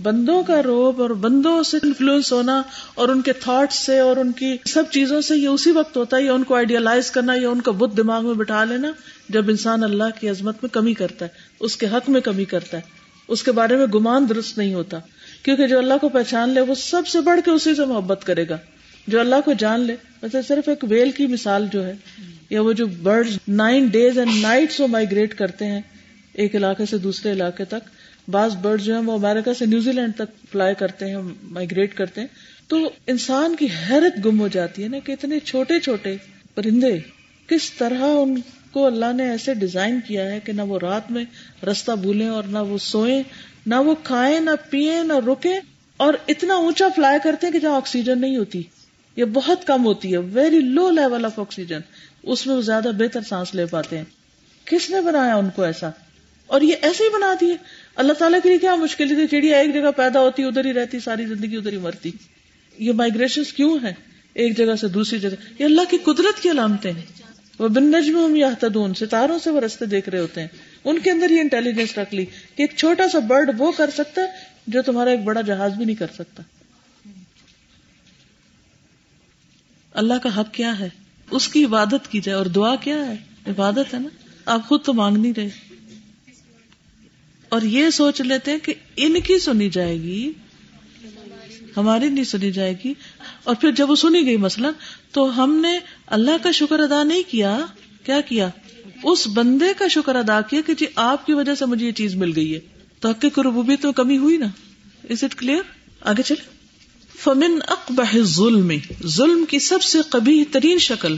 [0.02, 2.62] بندوں کا روب اور بندوں سے انفلوئنس ہونا
[2.94, 6.16] اور ان کے تھاٹ سے اور ان کی سب چیزوں سے یہ اسی وقت ہوتا
[6.16, 8.92] ہے یا ان کو آئیڈیالائز کرنا یا ان کا بدھ دماغ میں بٹھا لینا
[9.28, 12.76] جب انسان اللہ کی عظمت میں کمی کرتا ہے، اس کے حق میں کمی کرتا
[12.76, 12.82] ہے۔
[13.28, 14.98] اس کے بارے میں گمان درست نہیں ہوتا،
[15.42, 18.48] کیونکہ جو اللہ کو پہچان لے، وہ سب سے بڑھ کے اسی سے محبت کرے
[18.48, 18.56] گا۔
[19.06, 21.92] جو اللہ کو جان لے ویسے صرف ایک ویل کی مثال جو ہے،
[22.50, 25.80] یا وہ جو bird nine days and nights وہ مائگریٹ کرتے ہیں
[26.32, 27.88] ایک علاقے سے دوسرے علاقے تک۔
[28.30, 32.20] بعض برڈ جو ہیں وہ امیرکا سے نیوزی لینڈ تک فلائی کرتے ہیں مائگریٹ کرتے
[32.20, 32.28] ہیں۔
[32.68, 36.16] تو انسان کی حیرت گم ہو جاتی ہے نا کہ اتنے چھوٹے چھوٹے
[36.54, 36.98] پرندے،
[37.46, 38.40] کس طرح ان
[38.72, 41.24] کو اللہ نے ایسے ڈیزائن کیا ہے کہ نہ وہ رات میں
[41.66, 43.22] رستہ بھولیں اور نہ وہ سوئیں،
[43.66, 45.58] نہ وہ کھائیں، نہ پیئے نہ رکے
[45.96, 48.62] اور اتنا اونچا فلائی کرتے ہیں کہ جہاں آکسیجن نہیں ہوتی۔
[49.16, 51.81] یہ بہت کم ہوتی ہے very low level of oxygen
[52.22, 54.05] اس میں وہ زیادہ بہتر سانس لے پاتے ہیں۔
[54.64, 55.90] کس نے بنایا ان کو ایسا؟
[56.46, 57.57] اور یہ ایسے ہی بنا دیے۔
[57.96, 61.01] اللہ تعالیٰ کے لیے کیا مشکل تھی چڑیا ایک جگہ پیدا ہوتی، ادھر ہی رہتی،
[61.01, 62.11] ساری زندگی ادھر ہی مرتی۔
[62.79, 63.94] یہ مائگریشن کیوں ہے
[64.35, 67.03] ایک جگہ سے دوسری جگہ۔ یہ اللہ کی قدرت کی علامتیں ہیں۔
[67.59, 68.44] وہ بن نجم
[68.75, 70.48] ہم ستاروں سے وہ رستے دیکھ رہے ہوتے ہیں۔
[70.85, 74.22] ان کے اندر یہ انٹیلیجنس رکھ لی کہ ایک چھوٹا سا برڈ وہ کر سکتا
[74.22, 74.27] ہے
[74.66, 76.42] جو تمہارا ایک بڑا جہاز بھی نہیں کر سکتا۔
[79.94, 80.88] اللہ کا حق کیا ہے؟
[81.31, 84.09] اس کی عبادت کی جائے اور دعا کیا ہے؟ عبادت ہے نا؟
[84.46, 85.48] آپ خود تو مانگ نہیں رہے۔
[87.48, 90.33] اور یہ سوچ لیتے ہیں کہ ان کی سنی جائے گی،
[91.76, 92.94] ہماری نہیں سنی جائے گی۔
[93.44, 94.70] اور پھر جب وہ سنی گئی مثلا،
[95.12, 97.59] تو ہم نے اللہ کا شکر ادا نہیں کیا۔
[98.05, 98.48] کیا کیا؟
[99.05, 102.14] اس بندے کا شکر ادا کیا کہ جی آپ کی وجہ سے مجھے یہ چیز
[102.14, 102.61] مل گئی ہے۔
[103.00, 104.46] تو حق کی ربوبیت تو کمی ہوئی نا؟
[105.11, 105.62] از اٹ کلیئر
[106.00, 106.51] آگے چلے
[107.18, 108.70] فمن اقبہ ظلم
[109.07, 111.16] ظلم کی سب سے کبھی ترین شکل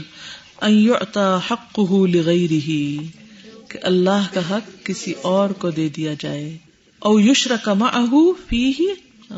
[1.51, 3.03] حق لغیرہ،
[3.69, 6.57] کہ اللہ کا حق کسی اور کو دے دیا جائے،
[7.01, 7.89] او یشر کما
[8.47, 8.71] فی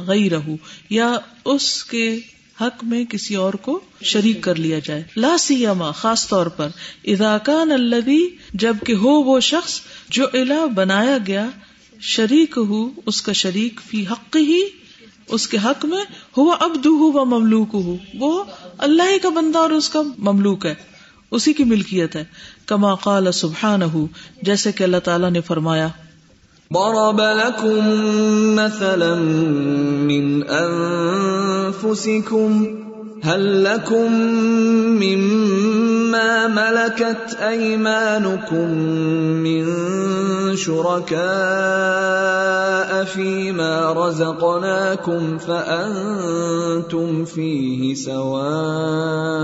[0.07, 0.55] گئی رہو
[0.89, 1.11] یا
[1.45, 2.19] اس کے
[2.61, 6.69] حق میں کسی اور کو شریک کر لیا جائے۔ لا سیما، خاص طور پر
[7.05, 11.47] اداکان الدی جبکہ ہو وہ شخص جو الا بنایا گیا،
[11.99, 14.61] شریک ہو، اس کا شریک فی حق ہی
[15.29, 16.03] اس کے حق میں
[16.37, 18.43] ہوا اب دو مملوک ہو۔ وہ
[18.77, 20.75] اللہ ہی کا بندہ اور اس کا مملوک ہے۔
[21.31, 22.23] اسی کی ملکیت ہے۔
[22.65, 23.81] کما قال سبحان
[24.41, 25.87] جیسے کہ اللہ تعالیٰ نے فرمایا۔
[26.73, 29.13] ضرب لكم مثلا
[29.99, 32.65] من انفسكم
[33.23, 34.11] هل لكم
[35.01, 38.71] مما ملكت أيمانكم
[39.43, 39.65] من
[40.55, 41.17] شركاء
[43.03, 49.37] فيما رزقناكم فأنتم فيه سواء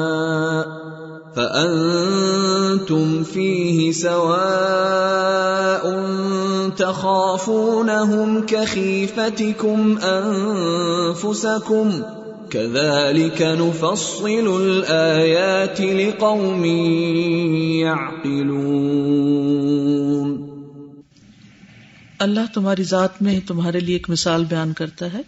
[1.36, 5.04] فأنتم فيه سواء
[6.78, 9.98] تخافونهم كخيفتكم
[11.18, 12.02] أنفسكم
[12.54, 16.66] كذلك نفصل الآيات لقوم
[17.76, 18.64] يعقلون
[22.20, 25.22] اللہ تمہاری ذات میں تمہارے لیے ایک مثال بیان کرتا ہے۔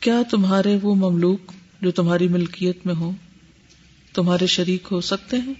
[0.00, 3.12] کیا تمہارے وہ مملوک جو تمہاری ملکیت میں ہو
[4.14, 5.54] تمہارے شریک ہو سکتے ہیں؟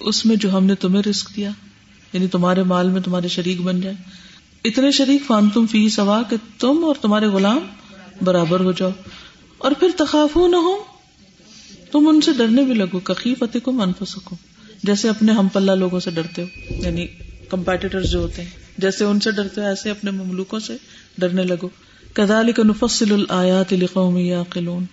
[0.00, 1.50] اس میں جو ہم نے تمہیں رسک دیا
[2.12, 3.96] یعنی تمہارے مال میں تمہارے شریک بن جائے
[4.64, 7.58] اتنے شریک فان تم فی سوا کہ تم اور تمہارے غلام
[8.22, 8.90] برابر ہو جاؤ۔
[9.58, 10.76] اور پھر تخاف نہ ہو
[11.92, 14.36] تم ان سے ڈرنے بھی لگو کقی فتح کو منف سکو
[14.82, 17.06] جیسے اپنے ہم پلہ لوگوں سے ڈرتے ہو یعنی
[17.48, 20.76] کمپیٹیٹر جو ہوتے ہیں، جیسے ان سے ڈرتے ہو، ایسے اپنے مملوکوں سے
[21.18, 21.68] ڈرنے لگو۔
[22.12, 24.84] کدال کا نفصل الآیات قومی یا قلون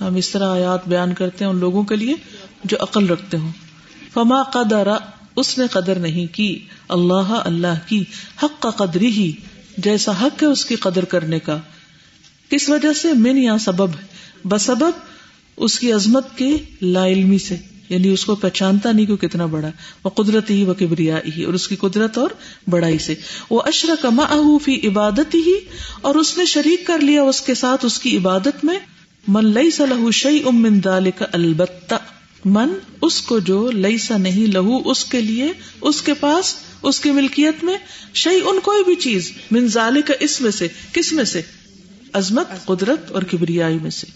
[0.00, 2.14] ہم اس طرح آیات بیان کرتے ہیں ان لوگوں کے لیے
[2.64, 3.52] جو عقل رکھتے ہوں۔
[4.12, 4.88] فما قدر،
[5.36, 8.04] اس نے قدر نہیں کی۔ اللہ اللہ کی
[8.42, 9.32] حق کا قدری ہی
[9.78, 11.58] جیسا حق ہے اس کی قدر کرنے کا۔
[12.52, 13.90] کس وجہ سے؟ من یا سبب
[14.44, 14.90] بسبب
[15.56, 17.56] اس کی عظمت کے لا علمی سے
[17.88, 19.70] یعنی اس کو پہچانتا نہیں کہ کتنا بڑا
[20.04, 22.30] وہ قدرت ہی، وہ کبریا ہی، اور اس کی قدرت اور
[22.70, 23.14] بڑائی سے۔
[23.50, 24.26] وہ اشر کما
[24.64, 25.54] فی عبادت ہی،
[26.00, 28.78] اور اس نے شریک کر لیا اس کے ساتھ اس کی عبادت میں۔
[29.28, 31.94] من لئی سلح شعی امن دال کا البتہ،
[32.44, 32.68] من
[33.02, 37.10] اس کو جو لئی سا نہیں، لہو اس کے لیے، اس کے پاس، اس کی
[37.10, 37.76] ملکیت میں
[38.14, 41.42] شعی ان کوئی بھی چیز من ظال کا اس میں سے، کس میں سے؟
[42.12, 44.06] عظمت، قدرت اور کبریائی میں سے۔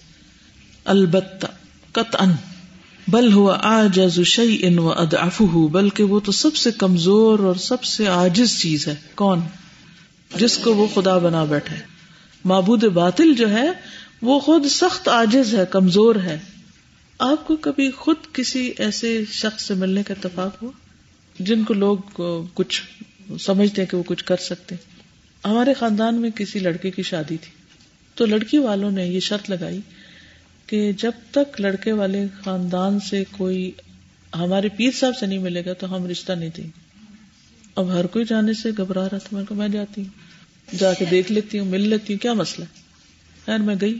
[0.84, 1.46] البتہ
[1.92, 2.32] قط ان
[3.08, 5.14] بل ہوا آجز شعی ان و اد
[5.70, 9.40] بلکہ وہ تو سب سے کمزور اور سب سے آجز چیز ہے۔ کون؟
[10.36, 11.76] جس کو وہ خدا بنا بیٹھے
[12.44, 13.70] معبود باطل جو ہے،
[14.22, 16.38] وہ خود سخت آجز ہے، کمزور ہے۔
[17.18, 20.72] آپ کو کبھی خود کسی ایسے شخص سے ملنے کا اتفاق ہو
[21.38, 21.96] جن کو لوگ
[22.54, 22.82] کچھ
[23.40, 24.74] سمجھتے ہیں کہ وہ کچھ کر سکتے
[25.44, 27.65] ہمارے خاندان میں کسی لڑکے کی شادی تھی۔
[28.16, 29.80] تو لڑکی والوں نے یہ شرط لگائی
[30.66, 33.72] کہ جب تک لڑکے والے خاندان سے کوئی
[34.34, 36.86] ہمارے پیر صاحب سے نہیں ملے گا تو ہم رشتہ نہیں دیں گے۔
[37.74, 41.58] اب ہر کوئی جانے سے گھبرا رہا تھا، میں جاتی ہوں، جا کے دیکھ لیتی
[41.58, 42.66] ہوں، مل لیتی ہوں، کیا مسئلہ
[43.46, 43.98] خیر، میں گئی۔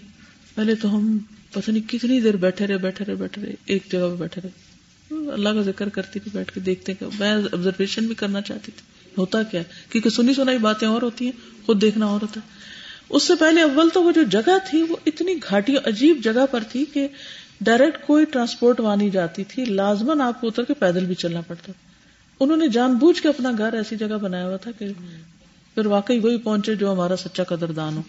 [0.55, 1.19] پہلے تو ہم
[1.53, 4.67] پتہ نہیں کتنی دیر بیٹھے رہے بیٹھے رہے بیٹھے رہے، ایک جگہ پہ بیٹھے رہے۔
[5.33, 9.11] اللہ کا ذکر کرتی تھی، بیٹھ کے دیکھتے کہ میں آبزرویشن بھی کرنا چاہتی تھی۔
[9.19, 11.33] ہوتا کیا کیونکہ سنی سنائی باتیں اور ہوتی ہیں،
[11.67, 12.56] خود دیکھنا اور ہوتا ہے۔
[13.09, 16.61] اس سے پہلے اول تو وہ جو جگہ تھی وہ اتنی گھاٹی عجیب جگہ پر
[16.73, 17.09] تھی کہ
[17.61, 21.41] ڈائریکٹ کوئی ٹرانسپورٹ وہاں نہیں جاتی تھی۔ لازمن آپ کو اتر کے پیدل بھی چلنا
[21.41, 21.73] پڑتا۔
[22.41, 24.89] انہوں نے جان بوجھ کے اپنا گھر ایسی جگہ بنایا ہوا تھا کہ
[25.75, 28.03] پھر واقعی وہی پہنچے جو ہمارا سچا قدردان ہو۔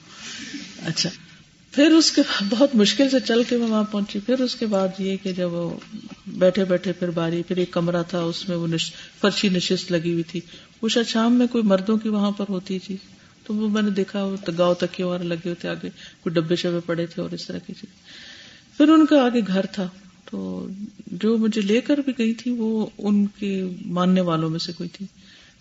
[0.86, 1.10] اچھا۔
[1.72, 4.66] پھر اس کے بعد بہت مشکل سے چل کے میں وہاں پہنچی۔ پھر اس کے
[4.66, 5.78] بعد یہ کہ جب وہ
[6.28, 8.68] بیٹھے بیٹھے پھر باری، پھر ایک کمرہ تھا، اس میں وہ
[9.22, 10.40] فرشی نشست لگی ہوئی تھی۔
[10.82, 12.98] وہ شاید شام میں کوئی مردوں کی وہاں پر ہوتی تھی۔
[13.48, 15.90] تو وہ میں نے دیکھا وہ گاؤں تک اور لگے ہوتے آگے
[16.22, 17.96] کوئی ڈبے شبے پڑے تھے اور اس طرح کی چیز
[18.78, 19.90] پھر ان کا آگے گھر تھا۔
[20.26, 20.68] تو
[21.08, 24.90] جو مجھے لے کر بھی گئی تھی، وہ ان کے ماننے والوں میں سے کوئی
[24.90, 25.06] تھی۔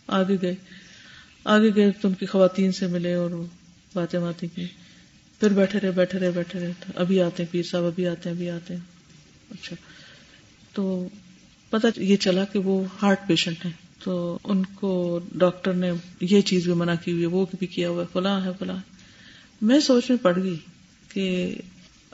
[0.07, 0.55] آگے گئے۔
[1.45, 3.31] آگے گئے تو ان کی خواتین سے ملے اور
[3.95, 4.67] باتیں باتیں کی۔
[5.41, 8.37] پھر بیٹھے رہے بیٹھے رہے بیٹھے رہے۔ ابھی آتے ہیں، پیر صاحب ابھی آتے ہیں،
[8.37, 8.81] ابھی آتے ہیں۔
[9.51, 9.77] اچھا۔
[10.73, 11.09] تو
[11.71, 16.65] پتا یہ چلا کہ وہ ہارٹ پیشنٹ ہے تو ان کو ڈاکٹر نے یہ چیز
[16.65, 18.77] بھی منع کی ہوئی ہے، وہ بھی کیا ہوا ہے، فلاں ہے، فلاں۔
[19.63, 20.57] میں سوچ میں پڑ گئی
[21.15, 21.55] کہ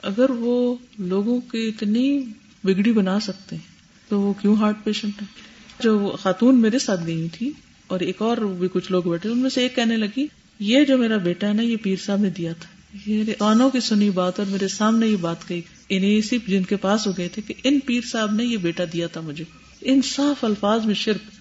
[0.03, 2.19] اگر وہ لوگوں کی اتنی
[2.63, 3.73] بگڑی بنا سکتے ہیں،
[4.09, 5.27] تو وہ کیوں ہارٹ پیشنٹ ہے
[5.79, 7.51] جو خاتون میرے ساتھ گئی تھی
[7.87, 10.27] اور ایک اور بھی کچھ لوگ بیٹھے، ان میں سے ایک کہنے لگی،
[10.59, 12.69] یہ جو میرا بیٹا ہے نا، یہ پیر صاحب نے دیا تھا۔
[13.07, 16.75] میرے کانوں کی سنی بات اور میرے سامنے یہ بات کہی۔ انہیں صرف جن کے
[16.75, 19.43] پاس ہو گئے تھے کہ ان پیر صاحب نے یہ بیٹا دیا تھا مجھے۔
[19.81, 21.32] ان صاف الفاظ میں شرک۔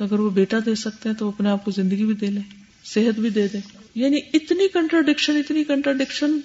[0.00, 2.42] تو اگر وہ بیٹا دے سکتے ہیں تو اپنے آپ کو زندگی بھی دے لیں
[2.84, 3.60] صحت بھی دے دیں
[3.94, 6.38] یعنی اتنی کنٹراڈکشن اتنی کنٹراڈکشن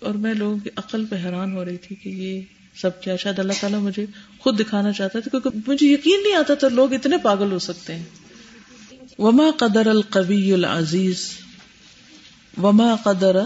[0.00, 2.40] اور میں لوگوں کی عقل پہ حیران ہو رہی تھی کہ یہ
[2.80, 4.06] سب کیا، شاید اللہ تعالیٰ مجھے
[4.38, 7.94] خود دکھانا چاہتا تھا، کیونکہ مجھے یقین نہیں آتا تھا لوگ اتنے پاگل ہو سکتے
[7.94, 8.04] ہیں۔
[9.18, 11.30] وما قدر القوی العزیز
[12.62, 13.36] وما قدر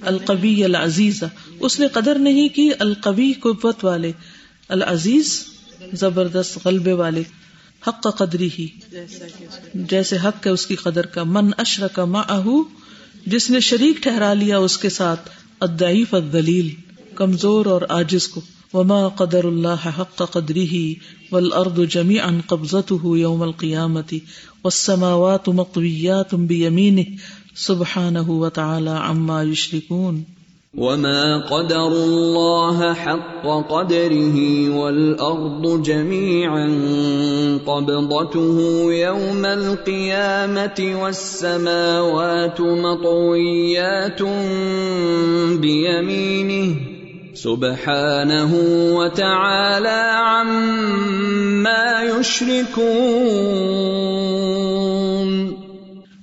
[0.00, 1.24] القبی العزیز
[1.60, 4.12] اس نے قدر نہیں کی القبی قوت والے،
[4.68, 5.46] العزیز
[5.92, 7.22] زبردست غلبے والے۔
[7.86, 8.66] حق کا قدری ہی۔
[9.74, 12.46] جیسے حق ہے اس کی قدر کا۔ من اشر کا ماہ
[13.26, 16.68] جس نے شریک ٹھہرا لیا اس کے ساتھ۔ ادعیف الدلیل
[17.14, 18.40] کمزور اور آجز کو۔
[18.72, 20.94] وما قدر اللہ حق کا قدری ہی
[21.32, 24.20] ول ارد جمی ان قبضت یوم القیامتی۔
[24.64, 27.14] والسماوات مقویات بيمينه
[27.56, 30.22] سبحانه وتعالى عما يشركون
[30.78, 34.36] وما قدر الله حق قدره
[34.70, 36.66] والأرض جميعا
[37.66, 38.58] قبضته
[38.92, 44.22] يوم القيامة والسماوات مطويات
[45.58, 46.76] بيمينه
[47.34, 48.54] سبحانه
[48.94, 53.10] وتعالى عما يشركون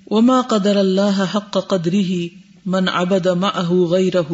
[0.08, 4.34] وما قدر اللہ حق قدره من عبد معه غيره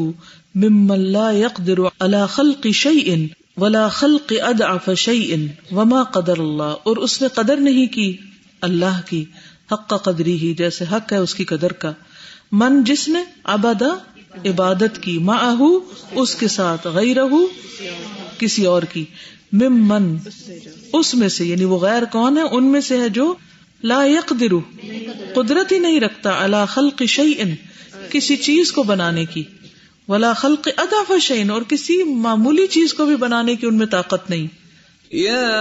[0.55, 5.35] ممن لا يقدر على خلق شيء ولا خلق ادعف شيء
[5.71, 8.17] وما قدر اللہ اور اس نے قدر نہیں کی،
[8.61, 9.25] اللہ کی،
[9.71, 11.91] حق قدری ہی، جیسے حق ہے اس کی قدر کا۔
[12.51, 13.89] من جس نے ابدا
[14.45, 15.65] عبادت کی، معه
[16.11, 17.25] اس کے ساتھ غیرہ
[18.37, 19.05] کسی اور کی۔
[19.53, 20.17] مم من
[20.93, 23.33] اس میں سے یعنی وہ غیر کون ہے، ان میں سے ہے جو
[23.83, 24.81] لا يقدر،
[25.33, 27.43] قدرت ہی نہیں رکھتا اللہ خلق شيء۔
[28.09, 29.43] کسی چیز کو بنانے کی۔
[30.07, 34.29] ولا خلق ادا فشین اور کسی معمولی چیز کو بھی بنانے کی ان میں طاقت
[34.29, 34.63] نہیں۔
[35.15, 35.59] يا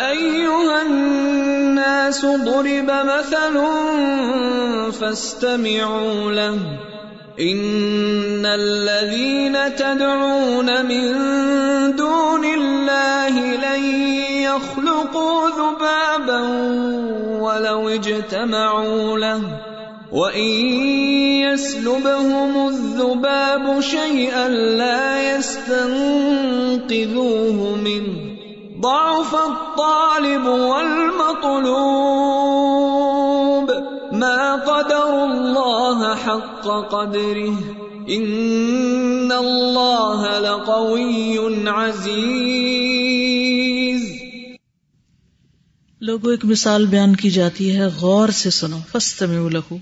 [0.00, 3.56] أيها الناس ضرب مثل
[4.98, 6.56] فاستمعوا له۔
[7.40, 11.12] إن الذين تدعون من
[11.98, 13.84] دون الله لن
[14.30, 16.40] يخلقوا ذبابا
[17.42, 19.67] ولو اجتمعوا له۔
[20.12, 20.52] وَإِن
[21.44, 25.98] يَسْلُبْهُمُ الذُّبَابُ شَيْئًا لَا يَسْتَنقِذُوهُ
[27.76, 28.28] مِنْهُ
[28.80, 31.58] ضَعُفَ الطَّالِبُ وَالْمَطْلُوبُ
[34.12, 37.54] مَا قَدَرُوا اللَّهَ حَقَّ قَدْرِهِ
[38.16, 42.58] إِنَّ اللَّهَ لَقَوِيٌّ عَزِيزٌ۔
[46.00, 49.76] لوگوں ایک مثال بیان کی جاتی ہے، غور سے سنو، فاستمعوا له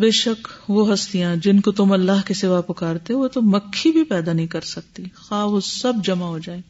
[0.00, 4.04] بے شک وہ ہستیاں جن کو تم اللہ کے سوا پکارتے وہ تو مکھی بھی
[4.04, 6.60] پیدا نہیں کر سکتی۔ خواہ وہ سب جمع ہو جائے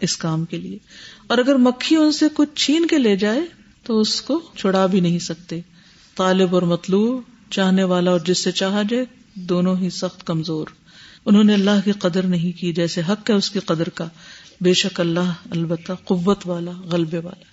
[0.00, 0.78] اس کام کے لیے۔
[1.26, 3.40] اور اگر مکھی ان سے کچھ چھین کے لے جائے،
[3.82, 5.60] تو اس کو چھڑا بھی نہیں سکتے۔
[6.16, 10.66] طالب اور مطلوب، چاہنے والا اور جس سے چاہا جائے، دونوں ہی سخت کمزور۔
[11.24, 14.08] انہوں نے اللہ کی قدر نہیں کی، جیسے حق ہے اس کی قدر کا۔
[14.60, 17.51] بے شک اللہ البتہ قوت والا، غلبے والا۔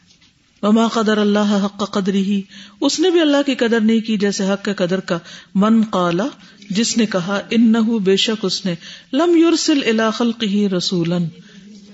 [0.62, 2.42] وما قدر اللہ حق قدری ہی
[2.82, 5.20] اس نے بھی اللہ کی قدر نہیں کی جیسے حق کے قدر کا۔
[5.56, 6.28] من قالا،
[6.70, 7.72] جس نے کہا ان
[8.04, 8.76] بے شک اس نے۔
[9.14, 11.14] لم یورسل الا خلق ہی رسول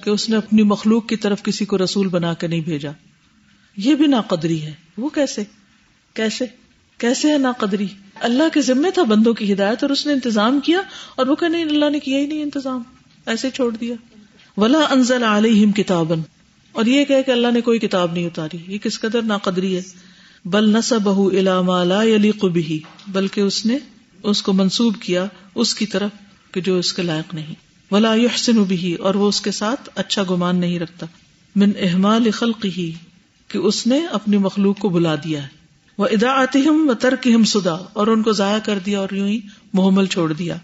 [0.04, 2.91] کہ اس نے اپنی مخلوق کی طرف کسی کو رسول بنا کے نہیں بھیجا۔
[3.78, 5.43] یہ بھی نا قدری ہے۔ وہ کیسے؟
[6.13, 6.45] کیسے؟
[6.97, 10.60] کیسے ہے نا قدری اللہ کے ذمے تھا بندوں کی ہدایت اور اس نے انتظام
[10.60, 10.80] کیا
[11.15, 12.84] اور وہ کہ نہیں اللہ نے کیا ہی نہیں انتظام۔
[13.25, 13.95] ایسے چھوڑ دیا۔
[14.58, 16.21] ولا انزل علیہم کتابن
[16.76, 19.82] اور یہ کہ اللہ نے کوئی کتاب نہیں اتاری۔ یہ کس قدر ناقدری ہے۔
[20.46, 21.32] بل نصب
[21.84, 22.76] لا يليق به
[23.08, 23.78] بلکہ اس نے
[24.24, 26.10] اس کو منسوب کیا اس کی طرف
[26.52, 27.56] کہ جو اس کے لائق نہیں۔
[27.92, 31.06] ولا يحسن به اور وہ اس کے ساتھ اچھا گمان نہیں رکھتا۔
[31.56, 32.84] من احمال خلقه
[33.48, 35.48] کہ اس نے اپنی مخلوق کو بلا دیا ہے۔
[35.98, 39.10] وہ ادا آتی ہم و ترک ہم سدا اور ان کو ضائع کر دیا اور
[39.12, 39.40] یوں ہی
[39.74, 40.58] محمل چھوڑ دیا۔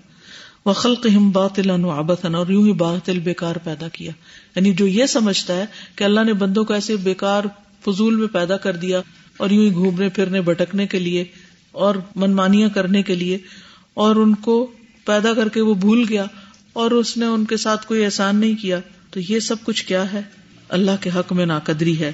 [0.65, 0.73] وہ
[1.15, 4.11] ہم باطل آبتن اور یوں ہی باطل بیکار پیدا کیا۔
[4.55, 7.43] یعنی جو یہ سمجھتا ہے کہ اللہ نے بندوں کو ایسے بیکار
[7.85, 9.01] فضول میں پیدا کر دیا
[9.37, 11.25] اور یوں ہی گھومنے پھرنے، بھٹکنے کے لیے
[11.71, 13.37] اور منمانیاں کرنے کے لیے،
[13.93, 14.71] اور ان کو
[15.05, 16.25] پیدا کر کے وہ بھول گیا
[16.73, 18.79] اور اس نے ان کے ساتھ کوئی احسان نہیں کیا،
[19.11, 20.21] تو یہ سب کچھ کیا ہے؟
[20.69, 22.11] اللہ کے حق میں ناقدری ہے۔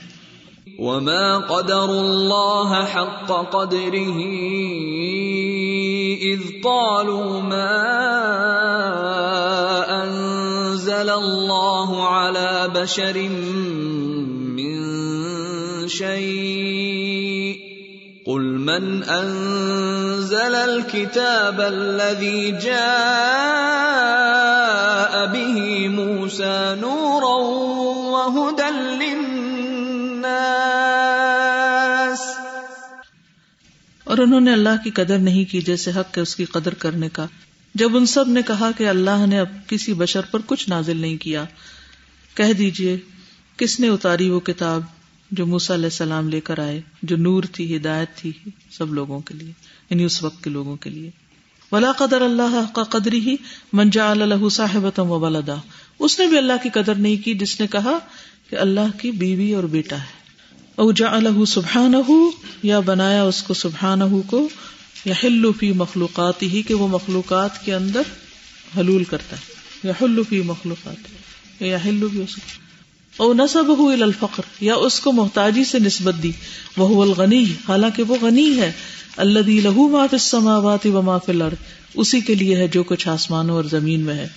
[0.79, 4.19] وما قدر الله حق قدره
[6.15, 7.73] إذ قالوا ما
[10.03, 13.29] أنزل الله على بشر
[14.57, 14.77] من
[15.87, 17.59] شيء
[18.27, 23.97] قل من أنزل الكتاب الذي جاء
[25.25, 27.35] به موسى نورا
[28.11, 28.66] وهدى
[34.07, 37.09] اور انہوں نے اللہ کی قدر نہیں کی جیسے حق ہے اس کی قدر کرنے
[37.09, 37.25] کا۔
[37.75, 41.17] جب ان سب نے کہا کہ اللہ نے اب کسی بشر پر کچھ نازل نہیں
[41.17, 41.45] کیا،
[42.33, 42.97] کہہ دیجیے،
[43.57, 44.81] کس نے اتاری وہ کتاب
[45.31, 48.31] جو موسا علیہ السلام لے کر آئے، جو نور تھی، ہدایت تھی
[48.71, 49.51] سب لوگوں کے لیے
[49.89, 51.09] یعنی اس وقت کے لوگوں کے لیے۔
[51.71, 53.35] ولا قدر اللہ کا قدری ہی
[53.73, 55.55] منجا اللہ صاحب و ولدا
[55.99, 57.97] اس نے بھی اللہ کی قدر نہیں کی جس نے کہا
[58.49, 60.16] کہ اللہ کی بیوی اور بیٹا ہے۔
[60.77, 61.93] او جا الح سبحان
[62.63, 64.49] یا بنایا اس کو سبحان کو
[65.05, 68.01] یا ہلو فی مخلوقات ہی کہ وہ مخلوقات کے اندر
[68.77, 69.53] حلول کرتا ہے۔
[69.83, 70.95] یا ہلو فی مخلوقات
[71.61, 72.23] یا ہلو بھی
[73.17, 76.31] او نصب الفقر یا اس کو محتاجی سے نسبت دی۔
[76.77, 78.71] وہ الغنی، حالانکہ وہ غنی ہے۔
[79.17, 81.57] اللہ لہو ما فی السماوات و ما فی الارض،
[81.93, 84.27] اسی کے لیے ہے جو کچھ آسمانوں اور زمین میں ہے۔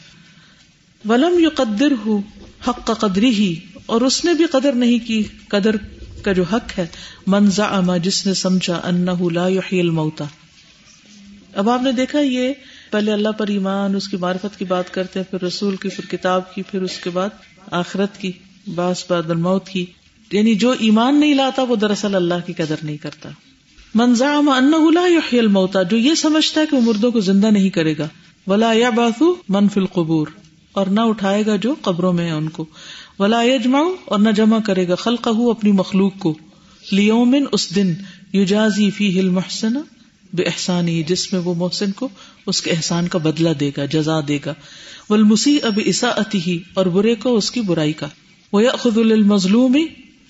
[1.09, 2.21] ولم یقدر ہو
[2.69, 3.55] حق قدری ہی
[3.87, 5.77] اور اس نے بھی قدر نہیں کی، قدر
[6.23, 6.87] کا جو حق ہے
[7.27, 8.91] منزا اما جس نے سمجھا
[9.33, 10.25] لا يحيي الموتى
[11.55, 12.53] اب آپ نے دیکھا یہ
[12.91, 16.07] پہلے اللہ پر ایمان، اس کی معرفت کی بات کرتے ہیں، پھر رسول کی، پھر
[16.07, 17.29] کتاب کی، پھر اس کے بعد
[17.71, 18.33] آخرت کی
[18.75, 19.87] باس بعد الموت کی۔
[20.33, 23.29] یعنی جو ایمان نہیں لاتا، وہ دراصل اللہ کی قدر نہیں کرتا۔
[23.95, 27.71] منظام انہ لا یحیی الموتا جو یہ سمجھتا ہے کہ وہ مردوں کو زندہ نہیں
[27.71, 28.09] کرے گا۔
[28.47, 30.27] ولا یا باسو من فی القبور،
[30.73, 32.65] اور نہ اٹھائے گا جو قبروں میں ہے ان کو۔
[33.21, 36.39] ولا یجمع اور نہ جمع کرے گا خلقہ اپنی مخلوق کو۔
[36.93, 37.95] لیومن اس دن
[38.33, 39.73] یجازی فی المحسن
[40.33, 42.09] بے احسانی، جس میں وہ محسن کو
[42.47, 44.55] اس کے احسان کا بدلہ دے گا، جزا دے گا۔
[45.11, 48.07] ولمسی اب عصا ہی اور برے کو اس کی برائی کا۔
[48.53, 49.77] وہ خد المظلوم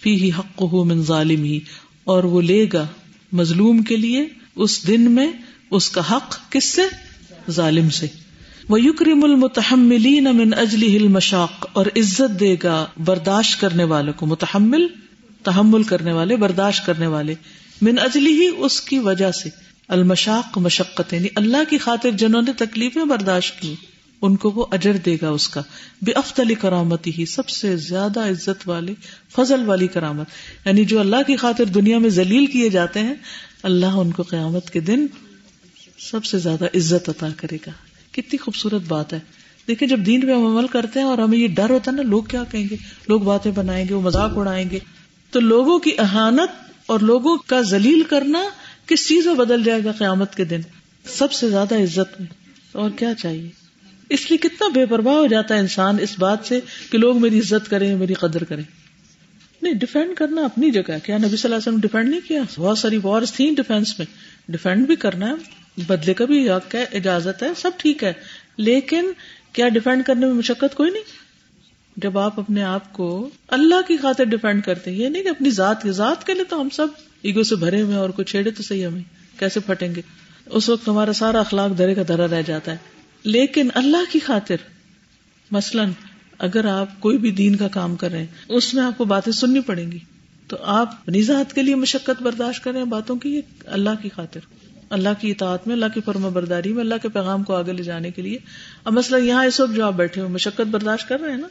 [0.01, 1.61] فی ہی حق من ظالم ہی
[2.05, 2.87] اور وہ لے گا
[3.33, 5.33] مظلوم کے لیے اس دن میں
[5.71, 6.83] اس کا حق کس سے؟
[7.51, 8.07] ظالم سے۔
[8.71, 14.27] وہ یکرم المتحملین من اجلی ہل مشاق اور عزت دے گا برداشت کرنے والوں کو،
[14.27, 14.87] متحمل،
[15.43, 17.35] تحمل کرنے والے، برداشت کرنے والے،
[17.83, 19.49] من اجلی ہی اس کی وجہ سے۔
[19.89, 23.75] المشاق، مشقت یعنی اللہ کی خاطر جنہوں نے تکلیفیں برداشت کی
[24.23, 25.63] ان کو وہ اجر دے گا اس کا۔
[26.03, 28.95] بے افطلی کرامتی ہی سب سے زیادہ عزت والے،
[29.33, 30.27] فضل والی کرامت۔
[30.65, 33.15] یعنی جو اللہ کی خاطر دنیا میں ذلیل کیے جاتے ہیں،
[33.63, 35.07] اللہ ان کو قیامت کے دن
[35.99, 37.71] سب سے زیادہ عزت عطا کرے گا۔
[38.13, 39.21] کتنی خوبصورت بات ہے۔
[39.69, 42.03] دیکھیں جب دین پہ ہم عمل کرتے ہیں اور ہمیں یہ ڈر ہوتا ہے نا،
[42.03, 42.77] لوگ کیا کہیں گے؟
[43.09, 44.79] لوگ باتیں بنائیں گے، وہ مذاق اڑائیں گے۔
[45.31, 48.43] تو لوگوں کی احانت اور لوگوں کا ذلیل کرنا
[48.87, 50.61] کس چیز میں بدل جائے گا قیامت کے دن؟
[51.05, 52.27] سب سے زیادہ عزت میں۔
[52.73, 53.49] اور کیا چاہیے؟
[54.09, 57.39] اس لیے کتنا بے پرواہ ہو جاتا ہے انسان اس بات سے کہ لوگ میری
[57.39, 58.65] عزت کریں، میری قدر کریں۔
[59.63, 62.79] نہیں ڈیفینڈ کرنا اپنی جگہ کیا نبی صلی اللہ علیہ وسلم ڈیفینڈ نہیں کیا؟ بہت
[62.79, 64.07] ساری وارس تھیں ڈیفینس میں۔
[64.49, 68.13] ڈیفینڈ بھی کرنا ہے۔ بدلے کا بھی حق ہے، اجازت ہے، سب ٹھیک ہے۔
[68.57, 69.13] لیکن
[69.53, 71.03] کیا ڈیفینڈ کرنے میں مشقت کوئی نہیں؟
[71.97, 75.51] جب آپ اپنے آپ کو اللہ کی خاطر ڈیفینڈ کرتے ہیں یہ نہیں کہ اپنی
[75.51, 76.87] ذات کی ذات کے لیے تو ہم سب
[77.23, 79.03] ایگو سے بھرے ہوئے اور کوئی چھیڑے تو صحیح ہمیں۔
[79.39, 80.01] کیسے پھٹیں گے؟
[80.47, 82.77] اس وقت ہمارا سارا اخلاق درے کا درا رہ جاتا ہے۔
[83.23, 84.57] لیکن اللہ کی خاطر،
[85.51, 85.91] مثلاً
[86.39, 89.33] اگر آپ کوئی بھی دین کا کام کر رہے ہیں، اس میں آپ کو باتیں
[89.33, 89.99] سننی پڑیں گی۔
[90.47, 94.41] تو آپ نظات کے لیے مشقت برداشت کریں باتوں کی اللہ کی خاطر۔
[94.91, 97.83] اللہ کی اطاعت میں، اللہ کی فرما برداری میں، اللہ کے پیغام کو آگے لے
[97.83, 98.39] جانے کے لیے۔
[98.85, 101.49] اب مسئلہ یہاں اس وقت جو آپ بیٹھے ہو، مشقت برداشت کر رہے ہیں نا؟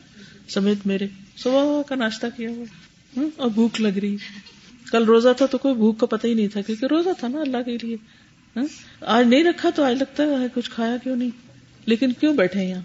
[0.47, 2.65] سمیت میرے، صبح کا ناشتہ کیا ہوا؟
[3.17, 4.15] ہاں، اور بھوک لگ رہی۔
[4.91, 7.41] کل روزہ تھا تو کوئی بھوک کا پتہ ہی نہیں تھا، کیونکہ روزہ تھا نا
[7.41, 7.97] اللہ کے لیے۔
[8.55, 8.63] ہاں،
[9.01, 11.29] آج نہیں رکھا تو آج لگتا ہے کچھ کھایا کیوں نہیں؟
[11.85, 12.81] لیکن کیوں بیٹھے یہاں؟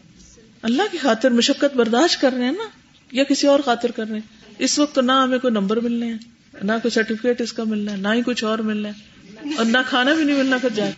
[0.63, 2.69] اللہ کی خاطر مشقت برداشت کر رہے ہیں نا؟
[3.13, 6.19] یا کسی اور خاطر کر رہے ہیں؟ اس وقت نہ ہمیں کوئی نمبر ملنے ہیں،
[6.63, 9.14] نہ کوئی سرٹیفکیٹ اس کا ملنا ہے، نہ ہی کچھ اور ملنا ہے۔
[9.57, 10.92] اور نہ کھانا بھی نہیں ملنا پھر جائے۔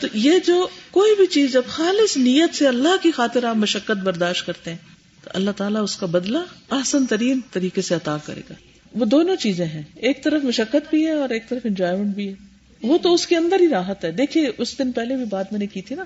[0.00, 4.04] تو یہ جو کوئی بھی چیز جب خالص نیت سے اللہ کی خاطر آپ مشقت
[4.04, 4.78] برداشت کرتے ہیں،
[5.24, 6.38] تو اللہ تعالیٰ اس کا بدلہ
[6.70, 8.54] آسن ترین طریقے سے عطا کرے گا۔
[8.94, 12.34] وہ دونوں چیزیں ہیں۔ ایک طرف مشقت بھی ہے اور ایک طرف انجوائمنٹ بھی ہے۔
[12.82, 15.60] وہ تو اس کے اندر ہی راحت ہے۔ دیکھیے، اس دن پہلے بھی بات میں
[15.60, 16.04] نے کی تھی نا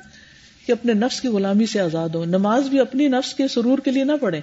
[0.66, 3.90] کہ اپنے نفس کی غلامی سے آزاد ہو۔ نماز بھی اپنی نفس کے سرور کے
[3.90, 4.40] لیے نہ پڑھے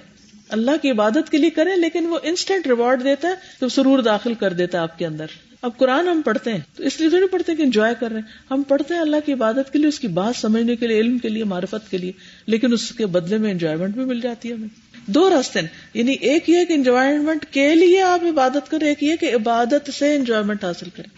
[0.48, 4.34] اللہ کی عبادت کے لیے کریں، لیکن وہ انسٹنٹ ریوارڈ دیتا ہے تو سرور داخل
[4.34, 5.26] کر دیتا ہے آپ کے اندر۔
[5.62, 8.26] اب قرآن ہم پڑھتے ہیں تو اس لیے تھوڑی پڑھتے کہ انجوائے کر رہے ہیں۔
[8.50, 11.18] ہم پڑھتے ہیں اللہ کی عبادت کے لیے، اس کی بات سمجھنے کے لیے، علم
[11.18, 12.12] کے لیے، معرفت کے لیے،
[12.46, 14.68] لیکن اس کے بدلے میں انجوائےمنٹ بھی مل جاتی ہے ہمیں۔
[15.06, 19.16] دو راستے ہیں۔ یعنی ایک یہ کہ انجوائمنٹ کے لیے آپ عبادت کریں، ایک یہ
[19.16, 21.16] کہ عبادت سے انجوائمنٹ حاصل کریں۔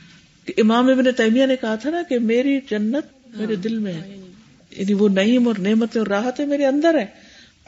[0.56, 4.20] امام ابن تیمیہ نے کہا تھا نا کہ میری جنت میرے دل میں ہے۔
[4.70, 7.06] یعنی وہ نعیم اور نعمت اور راحت میرے اندر ہے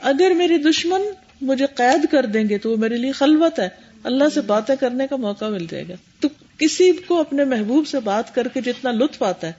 [0.03, 1.01] اگر میری دشمن
[1.41, 3.69] مجھے قید کر دیں گے تو وہ میرے لیے خلوت ہے۔
[4.03, 6.29] اللہ سے باتیں کرنے کا موقع مل جائے گا۔ تو
[6.61, 9.53] کسی کو اپنے محبوب سے بات کر کے جتنا لطف آتا ہے،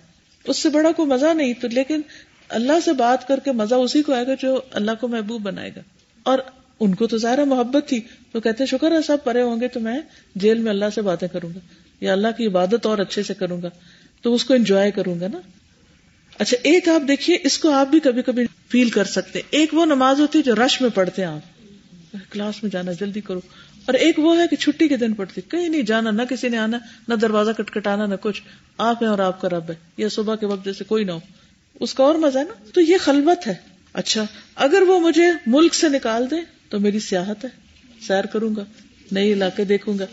[0.44, 2.02] اس سے بڑا کوئی مزہ نہیں۔ تو لیکن
[2.50, 5.72] اللہ سے بات کر کے مزہ اسی کو آئے گا جو اللہ کو محبوب بنائے
[5.76, 5.82] گا۔
[6.24, 6.40] اور
[6.80, 9.80] ان کو تو ظاہر محبت تھی۔ تو کہتے شکر ہے، سب پڑے ہوں گے تو
[9.80, 10.00] میں
[10.36, 11.60] جیل میں اللہ سے باتیں کروں گا
[12.02, 13.70] یا اللہ کی عبادت اور اچھے سے کروں گا۔
[14.22, 15.40] تو اس کو انجوائے کروں گا نا۔
[16.40, 19.86] اچھا ایک آپ دیکھیے، اس کو آپ بھی کبھی کبھی فیل کر سکتے ایک وہ
[19.86, 21.62] نماز ہوتی ہے جو رش میں پڑھتے ہیں آپ۔
[22.32, 23.42] کلاس میں جانا، جلدی کرو۔
[23.92, 26.58] اور ایک وہ ہے کہ چھٹی کے دن پڑھتے کہیں نہیں جانا، نہ کسی نے
[26.58, 26.78] آنا،
[27.08, 28.42] نہ دروازہ کٹکھٹانا نہ کچھ۔
[28.78, 31.20] آپ ہیں اور آپ کا رب ہے۔ یا صبح کے وقت جیسے کوئی نہ ہو۔
[31.80, 33.54] اس کا اور مزہ ہے نا؟ تو یہ خلوت ہے۔
[33.94, 34.26] اچھا
[34.56, 36.36] اگر وہ مجھے ملک سے نکال دے
[36.70, 37.50] تو میری سیاحت ہے۔
[38.08, 38.64] سیر کروں گا
[39.12, 40.06] نئی علاقے دیکھوں گا۔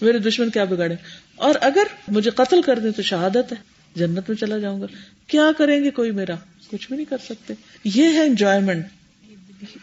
[0.00, 0.94] میرے دشمن کیا بگاڑے
[1.36, 3.56] اور اگر مجھے قتل کر دیں تو شہادت ہے۔
[3.96, 4.86] جنت میں چلا جاؤں گا۔
[5.26, 6.34] کیا کریں گے کوئی میرا؟
[6.70, 7.54] کچھ بھی نہیں کر سکتے۔
[7.84, 8.86] یہ ہے انجوائمنٹ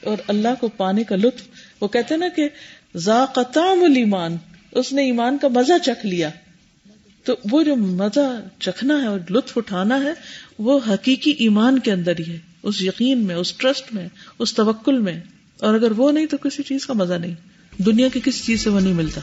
[0.04, 1.42] اور اللہ کو پانے کا لطف۔
[1.82, 2.50] وہ کہتے ہیں نا کہ
[2.98, 4.38] ذاقتام المان
[4.72, 6.30] اس نے ایمان کا مزہ چکھ لیا۔
[7.24, 10.14] تو وہ جو مزہ چکھنا ہے اور لطف اٹھانا ہے،
[10.60, 14.08] وہ حقیقی ایمان کے اندر ہی ہے۔ اس یقین میں، اس ٹرسٹ میں،
[14.40, 15.20] اس توکل میں۔
[15.60, 17.36] اور اگر وہ نہیں، تو کسی چیز کا مزہ نہیں۔
[17.78, 19.22] دنیا کی کسی چیز سے وہ نہیں ملتا۔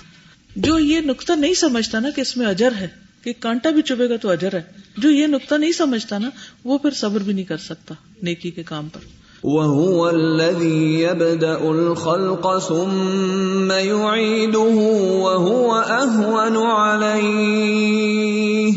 [0.57, 2.89] جو یہ نقطہ نہیں سمجھتا نا کہ اس میں اجر ہے،
[3.23, 4.63] کہ کانٹا بھی چبے گا تو اجر ہے۔
[4.99, 6.31] جو یہ نقطہ نہیں سمجھتا نا،
[6.65, 9.01] وہ پھر صبر بھی نہیں کر سکتا نیکی کے کام پر۔
[9.47, 18.73] وهو الذي يبدأ الخلق ثم يعيده وهو أهون عليه.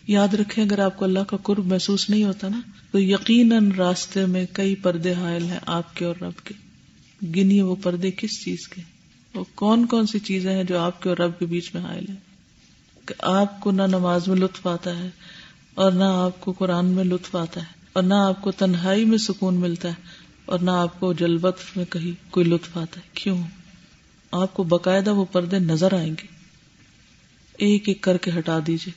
[0.08, 2.60] یاد رکھیں، اگر آپ کو اللہ کا قرب محسوس نہیں ہوتا نا،
[2.92, 6.71] تو یقیناً راستے میں کئی پردے حائل ہیں آپ کے اور رب کے۔
[7.24, 8.82] گنیے وہ پردے کس چیز کے؟
[9.34, 12.06] وہ کون کون سی چیزیں ہیں جو آپ کے اور رب کے بیچ میں حائل
[12.10, 12.16] ہیں؟
[13.06, 15.10] کہ آپ کو نہ نماز میں لطف آتا ہے
[15.74, 19.18] اور نہ آپ کو قرآن میں لطف آتا ہے اور نہ آپ کو تنہائی میں
[19.18, 19.94] سکون ملتا ہے
[20.46, 23.44] اور نہ آپ کو جلبت میں کہیں کوئی لطف آتا ہے۔ کیوں؟
[24.32, 26.28] آپ کو باقاعدہ وہ پردے نظر آئیں گے۔
[27.58, 28.94] ایک ایک کر کے ہٹا دیجیے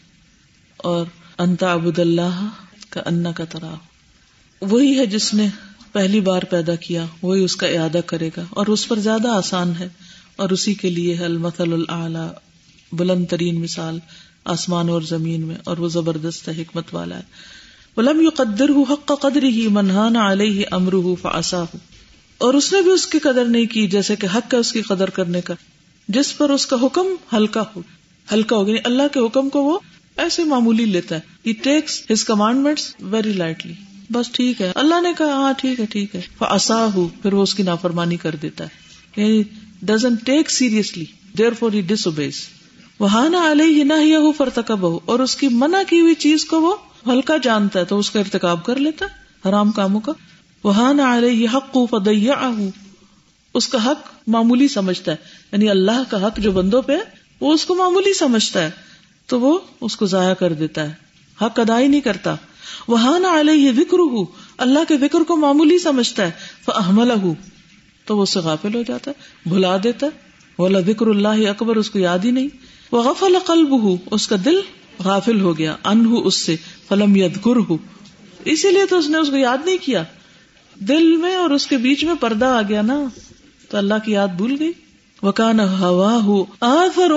[0.77, 1.07] اور
[1.39, 2.49] انتا ابود اللہ
[2.89, 3.75] کا انا کا طرح
[4.61, 5.47] وہی ہے جس نے
[5.95, 9.73] پہلی بار پیدا کیا، وہی اس کا ارادہ کرے گا۔ اور اس پر زیادہ آسان
[9.79, 9.89] ہے۔
[10.37, 12.29] اور اسی کے لیے ہے المثل العلی
[12.93, 13.99] بلند ترین مثال
[14.45, 17.23] آسمان اور زمین میں، اور وہ زبردست حکمت والا ہے۔
[17.97, 21.65] ولم يقدر حق قدر ہی منہان علیہ امر فاسا
[22.39, 24.83] اور اس نے بھی اس کی قدر نہیں کی، جیسے کہ حق ہے اس کی
[24.83, 25.55] قدر کرنے کا۔
[26.09, 27.83] جس پر اس کا حکم ہلکا ہو
[28.33, 29.79] ہلکا ہو گیا اللہ کے حکم کو وہ
[30.17, 33.73] ایسے معمولی لیتا ہے۔ Takes his commandment very lightly
[34.15, 37.43] بس ٹھیک ہے۔ اللہ نے کہا ہاں ٹھیک ہے ٹھیک ہے۔ فاسا ہو پھر وہ
[37.43, 38.69] اس کی نافرمانی کر دیتا ہے۔
[39.23, 39.43] یعنی
[39.83, 41.05] doesn't take seriously
[41.59, 42.41] therefore he disobeys
[42.99, 46.61] وہاں نہ علیہ نہ ہی فرتکب ہو اور اس کی منع کی ہوئی چیز کو
[46.63, 50.13] وہ ہلکا جانتا ہے، تو اس کا ارتکاب کر لیتا ہے۔ حرام کاموں کا۔
[50.65, 51.03] وہاں نہ
[51.55, 52.51] حق فدیا
[53.55, 55.17] اس کا حق معمولی سمجھتا ہے۔
[55.53, 56.93] یعنی اللہ کا حق جو بندوں پہ
[57.41, 58.71] وہ اس کو معمولی سمجھتا ہے۔
[59.27, 60.93] تو وہ اس کو ضائع کر دیتا ہے۔
[61.43, 62.35] حق ادا ہی نہیں کرتا۔
[62.89, 64.27] وہاں نہ علیہ وکر ہوں
[64.59, 66.31] اللہ کے وکر کو معمولی سمجھتا ہے
[66.67, 67.11] احمل
[68.05, 70.11] تو وہ اس سے غافل ہو جاتا ہے، بھلا دیتا ہے
[70.59, 72.49] بولا وکر اللہ اکبر اس کو یاد ہی نہیں۔
[72.93, 73.75] وہ غفل قلب
[74.11, 74.61] اس کا دل
[75.05, 76.57] غافل ہو گیا ان اس سے،
[76.89, 77.77] فلم ید گر ہو
[78.45, 80.03] اسی لیے تو اس نے اس کو یاد نہیں کیا۔
[80.75, 83.05] دل میں اور اس کے بیچ میں پردہ آ گیا نا،
[83.71, 84.73] تو اللہ کی یاد بھول گئی۔
[85.23, 87.13] وکان ہوا ہو آفر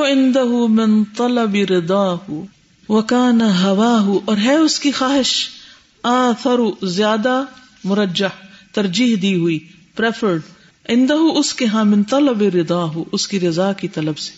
[0.67, 2.45] من طلب ردا ہو
[2.89, 5.47] وکان ہوا ہو اور ہے اس کی خواہش۔
[6.03, 7.43] آفر زیادہ
[7.83, 8.25] مرجہ
[8.71, 9.59] ترجیح دی ہوئی
[9.95, 10.41] پریفرڈ
[10.89, 14.33] اندہ اس کے ہاں من طلب ردا ہو اس کی رضا کی طلب سے۔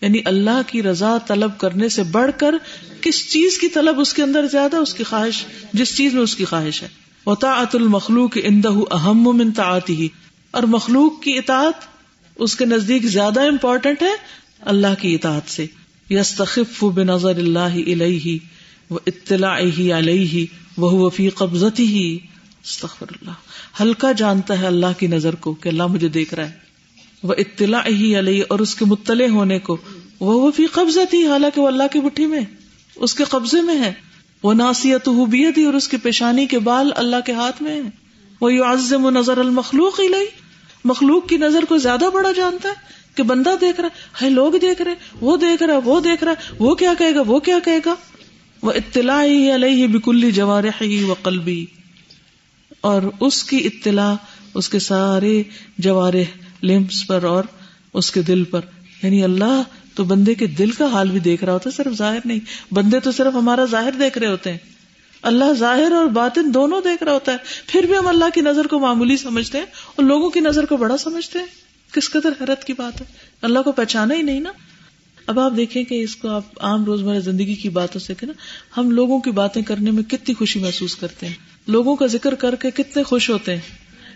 [0.00, 2.54] یعنی اللہ کی رضا طلب کرنے سے بڑھ کر
[3.00, 6.36] کس چیز کی طلب اس کے اندر زیادہ، اس کی خواہش، جس چیز میں اس
[6.36, 6.88] کی خواہش ہے۔
[7.26, 10.04] وطاعت المخلوق اندہ اہم من طاعته
[10.50, 11.84] اور مخلوق کی اطاعت
[12.36, 14.12] اس کے نزدیک زیادہ امپورٹنٹ ہے
[14.60, 15.66] اللہ کی اطاعت سے۔
[16.10, 18.38] یستخف بنظر اللہ الیہ
[18.90, 20.46] و اطلاعہ علیہ
[20.80, 22.16] وهو فی قبضته
[22.64, 23.30] استغفر اللہ۔
[23.82, 26.52] ہلکا جانتا ہے اللہ کی نظر کو کہ اللہ مجھے دیکھ رہا ہے۔
[27.22, 29.76] وہ اطلاع ہی علیہ اور اس کے مطلع ہونے کو۔
[30.20, 32.40] وہ فی قبضہ تھی حالانکہ وہ اللہ کی بٹھی میں،
[32.96, 33.92] اس کے قبضے میں ہے۔
[34.42, 35.08] وہ ناسیت
[35.54, 37.88] تھی اور اس کی پیشانی کے بال اللہ کے ہاتھ میں ہے
[38.40, 40.08] وہ یو عزم نظر المخلوق ہی
[40.84, 42.74] مخلوق کی نظر کو زیادہ بڑا جانتا ہے۔
[43.14, 43.88] کہ بندہ دیکھ رہا
[44.22, 47.38] ہے لوگ دیکھ رہے وہ دیکھ رہا وہ دیکھ رہا وہ کیا کہے گا، وہ
[47.38, 47.94] کیا کہے گا؟
[48.62, 51.66] وہ اطلاع ہی علیہ بکلی جوارح ہی و قلبی۔
[52.80, 54.14] اور اس کی اطلاع،
[54.54, 55.42] اس کے سارے
[55.78, 57.44] جوارح لمس پر اور
[57.94, 58.60] اس کے دل پر۔
[59.02, 59.62] یعنی اللہ
[59.94, 63.00] تو بندے کے دل کا حال بھی دیکھ رہا ہوتا ہے، صرف ظاہر نہیں۔ بندے
[63.00, 64.58] تو صرف ہمارا ظاہر دیکھ رہے ہوتے ہیں۔
[65.22, 67.36] اللہ ظاہر اور باطن دونوں دیکھ رہا ہوتا ہے۔
[67.66, 69.64] پھر بھی ہم اللہ کی نظر کو معمولی سمجھتے ہیں
[69.96, 73.06] اور لوگوں کی نظر کو بڑا سمجھتے ہیں۔ کس قدر حیرت کی بات ہے؟
[73.42, 74.52] اللہ کو پہچانا ہی نہیں نا۔
[75.26, 78.32] اب آپ دیکھیں کہ اس کو آپ عام روزمرہ زندگی کی باتوں سے کہ نا،
[78.76, 81.34] ہم لوگوں کی باتیں کرنے میں کتنی خوشی محسوس کرتے ہیں۔
[81.66, 83.60] لوگوں کا ذکر کر کے کتنے خوش ہوتے ہیں۔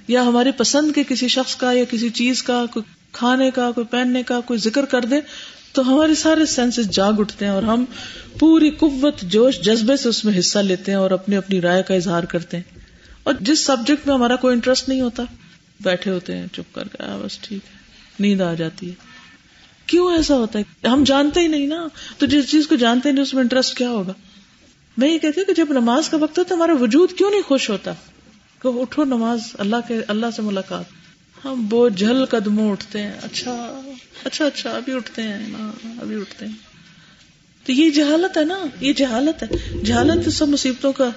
[0.09, 3.87] یا ہماری پسند کے کسی شخص کا یا کسی چیز کا، کوئی کھانے کا، کوئی
[3.87, 5.17] پہننے کا کوئی ذکر کر دے
[5.73, 7.85] تو ہمارے سارے سینس جاگ اٹھتے ہیں اور ہم
[8.39, 11.95] پوری قوت، جوش، جذبے سے اس میں حصہ لیتے ہیں اور اپنی اپنی رائے کا
[11.95, 12.79] اظہار کرتے ہیں۔
[13.23, 15.23] اور جس سبجیکٹ میں ہمارا کوئی انٹرسٹ نہیں ہوتا
[15.83, 17.79] بیٹھے ہوتے ہیں، چپ کر کے بس ٹھیک ہے،
[18.21, 18.95] نیند آ جاتی ہے۔
[19.87, 23.23] کیوں ایسا ہوتا ہے؟ ہم جانتے ہی نہیں نا۔ تو جس چیز کو جانتے نہیں،
[23.23, 24.13] اس میں انٹرسٹ کیا ہوگا؟
[24.97, 27.71] میں یہ کہتی ہوں کہ جب نماز کا وقت ہوتا ہمارا وجود کیوں نہیں خوش
[27.71, 27.93] ہوتا؟
[28.63, 30.85] کہ اٹھو نماز، اللہ کے، اللہ سے ملاقات۔
[31.45, 33.81] ہم بہت جھل قدموں اٹھتے ہیں۔ اچھا
[34.25, 35.71] اچھا اچھا ابھی اٹھتے ہیں۔ نا
[36.01, 36.53] ابھی اٹھتے ہیں۔
[37.67, 41.11] تو یہ جہالت ہے نا، یہ جہالت ہے۔ جہالت سب مصیبتوں کا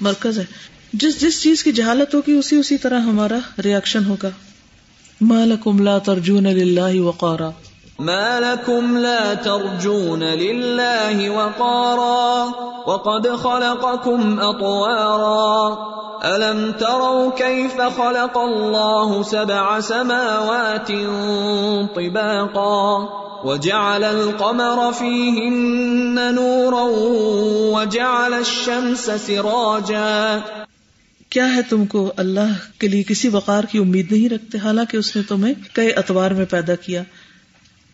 [0.00, 0.44] مرکز ہے۔
[0.92, 4.28] جس جس چیز کی جہالت ہوگی، اسی اسی طرح ہمارا ریئیکشن ہوگا۔
[5.20, 7.50] مالکم لا ترجون للہ وقارا۔
[7.98, 12.46] ما لكم لا ترجون لله وقارا۔
[12.90, 15.74] وقد خلقكم اطوارا۔
[16.34, 20.92] الم تروا كيف خلق الله سبع سماوات
[21.94, 23.06] طباقا۔
[23.46, 26.84] وجعل القمر فيهن نورا۔
[27.78, 30.38] وجعل الشمس سراجا۔
[31.30, 35.16] کیا ہے تم کو اللہ کے لیے کسی وقار کی امید نہیں رکھتے؟ حالانکہ اس
[35.16, 37.02] نے تمہیں کئی اتوار میں پیدا کیا۔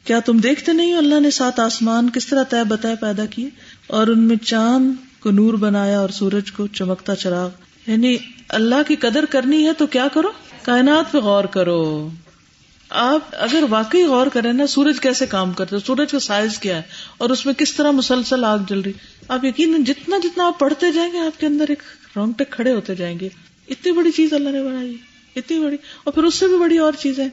[0.05, 3.49] کیا تم دیکھتے نہیں ہو اللہ نے سات آسمان کس طرح طے بتائے پیدا کیے؟
[3.87, 7.49] اور ان میں چاند کو نور بنایا اور سورج کو چمکتا چراغ۔
[7.87, 8.17] یعنی
[8.49, 10.29] اللہ کی قدر کرنی ہے تو کیا کرو؟
[10.63, 12.11] کائنات پہ غور کرو۔
[12.91, 16.83] آپ اگر واقعی غور کریں نا، سورج کیسے کام کرتے سورج کا سائز کیا ہے؟
[17.19, 18.93] اور اس میں کس طرح مسلسل آگ جل رہی
[19.29, 21.83] آپ یقین جتنا جتنا آپ پڑھتے جائیں گے آپ کے اندر ایک
[22.17, 23.29] رونگٹے کھڑے ہوتے جائیں گے۔
[23.69, 24.97] اتنی بڑی چیز اللہ نے بنائی
[25.37, 27.29] اتنی بڑی۔ اور پھر اس سے بھی بڑی اور چیزیں۔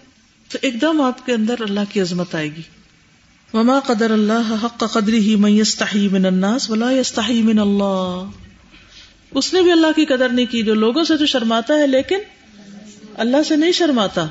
[0.49, 2.61] تو ایک دم آپ کے اندر اللہ کی عظمت آئے گی۔
[3.53, 8.25] وما قدر اللہ حق قدری ہی من يستحی من الناس ولا يستحی من اللہ
[9.31, 12.15] اس نے بھی اللہ کی قدر نہیں کی۔ جو لوگوں سے تو شرماتا ہے، لیکن
[13.17, 14.27] اللہ سے نہیں شرماتا۔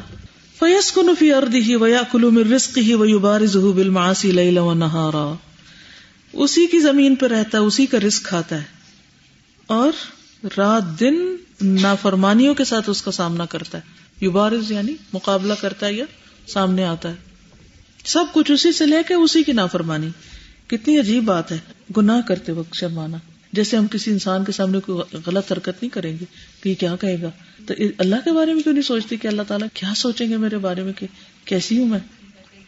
[0.59, 5.35] فیسکن فی ارضه ویاکل من رزقه ویبارزه بالمعاصی لیلا ونہارا
[6.33, 8.63] اسی کی زمین پہ رہتا ہے، اسی کا رزق کھاتا ہے۔
[9.67, 9.93] اور
[10.45, 13.83] رات دن نافرمانیوں کے ساتھ اس کا سامنا کرتا ہے۔
[14.25, 16.05] یبارز یعنی مقابلہ کرتا ہے یا
[16.47, 17.15] سامنے آتا ہے۔
[18.05, 20.09] سب کچھ اسی سے لے کے اسی کی نافرمانی۔
[20.67, 21.59] کتنی عجیب بات ہے۔
[21.97, 23.17] گناہ کرتے وقت شرمانا۔
[23.53, 26.25] جیسے ہم کسی انسان کے سامنے کوئی غلط حرکت نہیں کریں گے
[26.63, 27.31] کہ یہ کیا کہے گا۔
[27.67, 30.59] تو اللہ کے بارے میں کیوں نہیں سوچتی کہ اللہ تعالیٰ کیا سوچیں گے میرے
[30.59, 31.07] بارے میں کہ
[31.45, 31.99] کیسی ہوں میں؟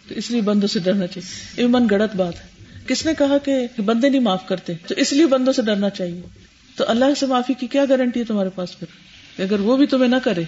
[0.09, 2.47] تو اس لیے بندوں سے ڈرنا چاہیے۔ یہ من گڑت بات ہے۔
[2.87, 6.22] کس نے کہا کہ بندے نہیں معاف کرتے؟ تو اس لیے بندوں سے ڈرنا چاہیے۔
[6.77, 8.87] تو اللہ سے معافی کی کیا گارنٹی ہے تمہارے پاس پھر؟
[9.43, 10.43] اگر وہ بھی تمہیں نہ کرے،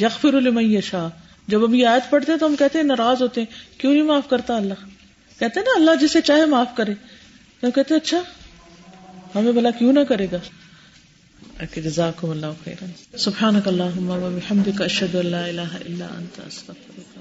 [0.00, 1.08] یغفر المن شاہ
[1.46, 4.02] جب ہم یہ آیت پڑھتے ہیں تو ہم کہتے ہیں ناراض ہوتے ہیں، کیوں نہیں
[4.02, 4.74] معاف کرتا اللہ؟
[5.38, 6.94] کہتے ہیں نا اللہ جسے چاہے معاف کرے۔
[7.60, 8.22] تو کہتے ہیں اچھا
[9.34, 10.36] ہمیں بلا کیوں نہ کرے گا؟
[11.76, 17.17] جزاکم اللہ خیرا۔ سبحانک اللہم و بحمدک اشہد ان لا الہ الا انت، استغفرک۔